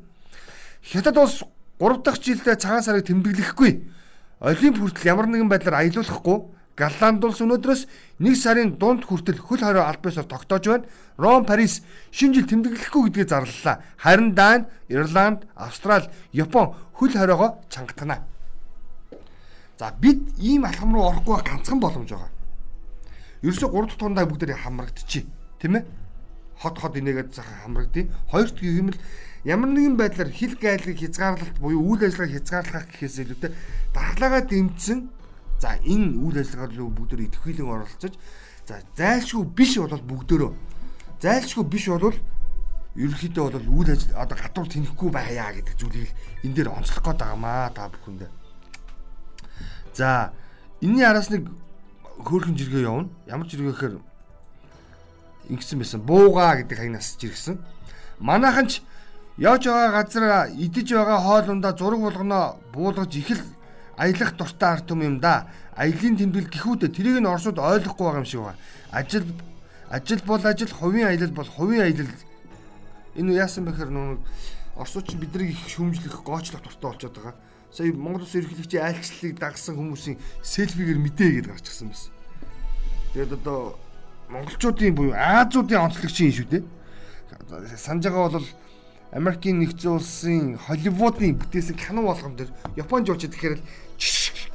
Хятад 0.84 1.16
улс 1.20 1.44
3 1.80 2.04
дахь 2.04 2.20
жилдээ 2.20 2.56
цагаан 2.56 2.84
сарыг 2.84 3.08
тэмдэглэхгүй. 3.08 3.72
Олимп 4.40 4.76
хүртэл 4.80 5.08
ямар 5.08 5.28
нэгэн 5.28 5.48
байдлаар 5.48 5.84
аялуулахгүй 5.84 6.59
Голланд 6.80 7.24
улс 7.28 7.44
өнөөдрөөс 7.44 7.82
1 8.24 8.40
сарын 8.40 8.70
дунд 8.80 9.04
хүртэл 9.04 9.36
хөл 9.36 9.60
хорой 9.60 9.84
аль 9.84 10.00
биесээр 10.00 10.24
тогтоож 10.24 10.64
байна. 10.64 10.88
Ром, 11.20 11.44
Парис 11.44 11.84
шинэ 12.08 12.40
жил 12.40 12.48
тэмдэглэхгүй 12.48 13.12
гэдгийг 13.12 13.28
зарлалаа. 13.28 13.84
Харин 14.00 14.32
Дани, 14.32 14.64
Ирланд, 14.88 15.44
Австрали, 15.54 16.08
Япон 16.32 16.72
хөл 16.96 17.12
хоройгоо 17.12 17.60
чангатана. 17.68 18.24
За 19.76 19.92
бид 20.00 20.24
ийм 20.40 20.64
алхам 20.64 20.96
руу 20.96 21.12
орохгүй 21.12 21.44
ганцхан 21.44 21.80
боломж 21.80 22.16
байгаа. 22.16 22.32
Ерөөсө 23.44 23.68
3 23.68 23.86
дахь 23.86 24.00
тундаа 24.00 24.24
бүгдээ 24.24 24.56
хамрагдчихъя. 24.64 25.28
Тэ 25.60 25.68
мэ? 25.68 25.84
Хот 26.64 26.80
хот 26.80 26.96
инээгээд 26.96 27.36
захаа 27.36 27.60
хамрагдъя. 27.68 28.08
Хоёр 28.32 28.48
дахь 28.48 28.64
юм 28.64 28.88
л 28.92 28.98
ямар 29.44 29.68
нэгэн 29.68 29.96
байдлаар 29.96 30.32
хил 30.32 30.56
гайлыг 30.56 30.96
хязгаарлалт 30.96 31.56
буюу 31.60 31.80
үйл 31.92 32.04
ажиллагааг 32.04 32.36
хязгаарлах 32.36 32.86
гэхээс 32.92 33.16
илүүтэй 33.24 33.52
дархлаагаа 33.96 34.44
дэмжсэн 34.44 35.19
За 35.60 35.76
энэ 35.84 36.16
үйл 36.16 36.40
ажиллагаар 36.40 36.72
руу 36.72 36.88
бүгдөө 36.88 37.28
идэвхжүүлэн 37.28 37.68
оролцож 37.68 38.14
за 38.64 38.80
зайлшгүй 38.96 39.44
биш 39.44 39.76
бол 39.76 40.00
бүгдөө 40.00 40.50
зайлшгүй 41.20 41.64
биш 41.68 41.84
бол 41.92 42.16
ерөнхийдөө 42.96 43.44
бол 43.52 43.68
үйл 43.84 43.92
ажил 43.92 44.16
одоо 44.16 44.36
гадуур 44.40 44.68
тэнэхгүй 44.72 45.10
байя 45.12 45.52
гэдэг 45.52 45.76
зүйлийг 45.76 46.10
энэ 46.42 46.54
дээр 46.56 46.72
онцлох 46.72 47.04
гээд 47.04 47.20
байгаамаа 47.20 47.70
та 47.76 47.92
бүхэндээ. 47.92 48.30
За 49.94 50.32
энэний 50.80 51.04
араас 51.04 51.28
нэг 51.28 51.44
хөөрхөн 52.24 52.56
жиргээ 52.56 52.88
явна. 52.88 53.12
Ямар 53.28 53.46
жиргээ 53.46 53.72
гэхээр 53.72 53.94
ингэсэн 55.52 55.78
байсан. 55.78 56.00
Бууга 56.00 56.56
гэдэг 56.56 56.76
хаягнаас 56.78 57.14
жиргсэн. 57.20 57.60
Манайхан 58.18 58.66
ч 58.66 58.82
явж 59.36 59.68
байгаа 59.68 59.92
газар 59.92 60.24
идэж 60.56 60.88
байгаа 60.96 61.20
хоолундаа 61.20 61.72
зураг 61.76 62.00
болгоно 62.00 62.56
буулгаж 62.72 63.12
ихэл 63.14 63.44
аялах 64.00 64.32
дуртай 64.36 64.70
арт 64.72 64.90
юм 64.90 65.02
юм 65.04 65.16
да. 65.20 65.52
Аялын 65.76 66.16
тэмдэглэл 66.16 66.48
гихүүдээ 66.48 66.88
тэрийг 66.88 67.20
нь 67.20 67.28
орсууд 67.28 67.60
ойлгохгүй 67.60 68.04
байгаа 68.08 68.24
юм 68.24 68.28
шиг 68.28 68.40
байна. 68.40 68.60
Ажил 68.90 69.26
ажил 69.90 70.22
бол 70.24 70.40
ажил, 70.40 70.72
хувийн 70.72 71.08
аялал 71.12 71.34
бол 71.36 71.50
хувийн 71.50 71.84
аялал. 71.84 72.08
Энэ 73.14 73.36
яасан 73.36 73.68
бэхээр 73.68 73.90
нэг 73.92 74.24
орсууч 74.80 75.12
биднийг 75.20 75.52
их 75.52 75.68
шүмжлэх, 75.68 76.24
гоочлох 76.24 76.64
дуртай 76.64 76.88
болчиход 76.88 77.16
байгаа. 77.20 77.34
Сая 77.70 77.92
Монгол 77.92 78.22
Улс 78.22 78.34
ерөнхийлөгчийн 78.34 78.82
айлчлалыг 78.82 79.38
дагсан 79.38 79.76
хүмүүсийн 79.76 80.18
селфигээр 80.42 80.98
мэдээ 80.98 81.30
гэдээ 81.38 81.52
гарч 81.54 81.66
ирсэн 81.70 81.88
байсан. 81.92 82.12
Тэгээд 83.14 83.32
одоо 83.38 83.78
монголчуудын 84.30 84.94
буюу 84.94 85.14
Азиудын 85.14 85.86
онцлогчийн 85.86 86.34
шүү 86.34 86.48
дээ. 86.50 86.64
Санаж 87.78 88.10
байгаа 88.10 88.42
бол 88.42 88.48
Америкийн 89.10 89.58
нэгдсэн 89.58 89.90
улсын 89.90 90.54
Холливуудын 90.54 91.34
бүтээсэн 91.34 91.74
кино 91.74 92.06
болгон 92.06 92.38
дээр 92.38 92.50
Японы 92.78 93.06
жуулч 93.06 93.26
тэгэхээр 93.26 93.58
л 93.58 93.62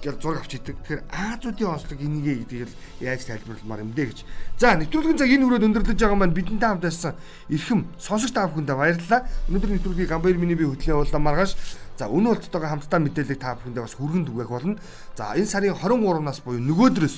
гэж 0.05 0.21
зураг 0.21 0.45
авч 0.45 0.55
идэг. 0.55 0.77
Тэгэхээр 0.79 1.03
Азиудын 1.09 1.73
онцлог 1.75 1.99
энийгээ 1.99 2.35
гэдэг 2.45 2.61
л 2.69 2.77
яаж 3.01 3.25
тайлбарламаар 3.25 3.83
юм 3.83 3.91
дээ 3.91 4.07
гэж. 4.13 4.19
За 4.61 4.77
нэвтрүүлгийн 4.77 5.17
цаг 5.17 5.29
энэ 5.33 5.43
хүрээд 5.43 5.67
өндөрлөж 5.67 5.99
байгаа 5.99 6.19
маань 6.19 6.37
бидэнтэй 6.37 6.69
хамт 6.69 6.85
байсан 6.85 7.13
эрхэм 7.49 7.81
сонсогч 7.97 8.31
та 8.31 8.47
бүхэндээ 8.47 8.77
баярлалаа. 8.77 9.21
Өнөөдөр 9.49 9.71
нэвтрүүлгийг 9.75 10.09
Гамбайр 10.13 10.37
миний 10.37 10.55
би 10.55 10.69
хөтлөө 10.69 11.03
уулаа 11.03 11.21
маргааш. 11.21 11.51
За 11.97 12.05
өнөө 12.07 12.37
болтойгоо 12.37 12.69
хамтдаа 12.69 12.99
мэдээлэл 13.01 13.41
та 13.41 13.57
бүхэндээ 13.57 13.83
бас 13.83 13.95
хүргэн 13.97 14.23
түгээх 14.29 14.51
болно. 14.51 14.77
За 15.17 15.33
энэ 15.33 15.49
сарын 15.49 15.73
23-наас 15.73 16.39
буюу 16.45 16.61
нөгөөдрөөс 16.61 17.15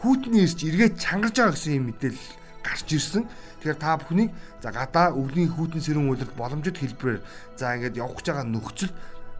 хүүтний 0.00 0.42
ирж 0.48 0.58
эргээд 0.64 0.98
чангарж 0.98 1.36
байгаа 1.38 1.54
гэсэн 1.54 1.76
юм 1.76 1.86
мэдээлэл 1.92 2.43
гарч 2.64 2.88
ирсэн. 2.96 3.28
Тэгэхээр 3.60 3.78
та 3.78 4.00
бүхнийг 4.00 4.32
за 4.64 4.72
гадаа 4.72 5.12
өвлийн 5.12 5.52
хүүтэн 5.52 5.84
сэрүүн 5.84 6.08
үйлрэл 6.08 6.40
боломжит 6.40 6.80
хэлбэрээр 6.80 7.20
за 7.60 7.76
ингээд 7.76 8.00
явах 8.00 8.16
гэж 8.18 8.26
байгаа 8.32 8.48
нөхцөл 8.48 8.92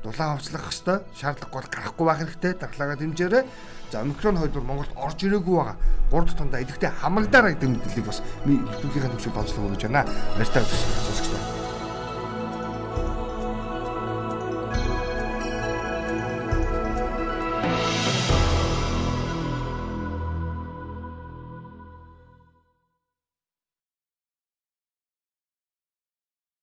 дулаан 0.04 0.36
авчлах 0.36 0.68
хэвээр 0.68 1.00
шаардлагагүй 1.16 1.62
гарахгүй 1.72 2.06
байх 2.06 2.20
хэрэгтэй. 2.20 2.52
Дархлаагаа 2.60 2.96
дэмжээрэй. 3.00 3.44
За 3.90 4.04
омикрон 4.04 4.36
хойдвор 4.36 4.64
Монголд 4.68 4.92
орж 5.00 5.18
ирээгүй 5.24 5.56
байгаа. 5.56 5.76
3 6.12 6.24
дахь 6.28 6.36
тундаа 6.36 6.60
идэвхтэй 6.60 6.92
хамрагдаарай 6.92 7.56
гэдэг 7.56 7.70
мэдээллийг 7.72 8.06
бас 8.06 8.20
нэвтрүүлгийн 8.44 9.12
төвшөнд 9.16 9.40
онцлог 9.40 9.64
өгж 9.72 9.82
байна. 9.88 10.04
Баяр 10.36 10.50
таа 10.52 10.64
сонсогч 10.68 11.28
байна. 11.32 11.63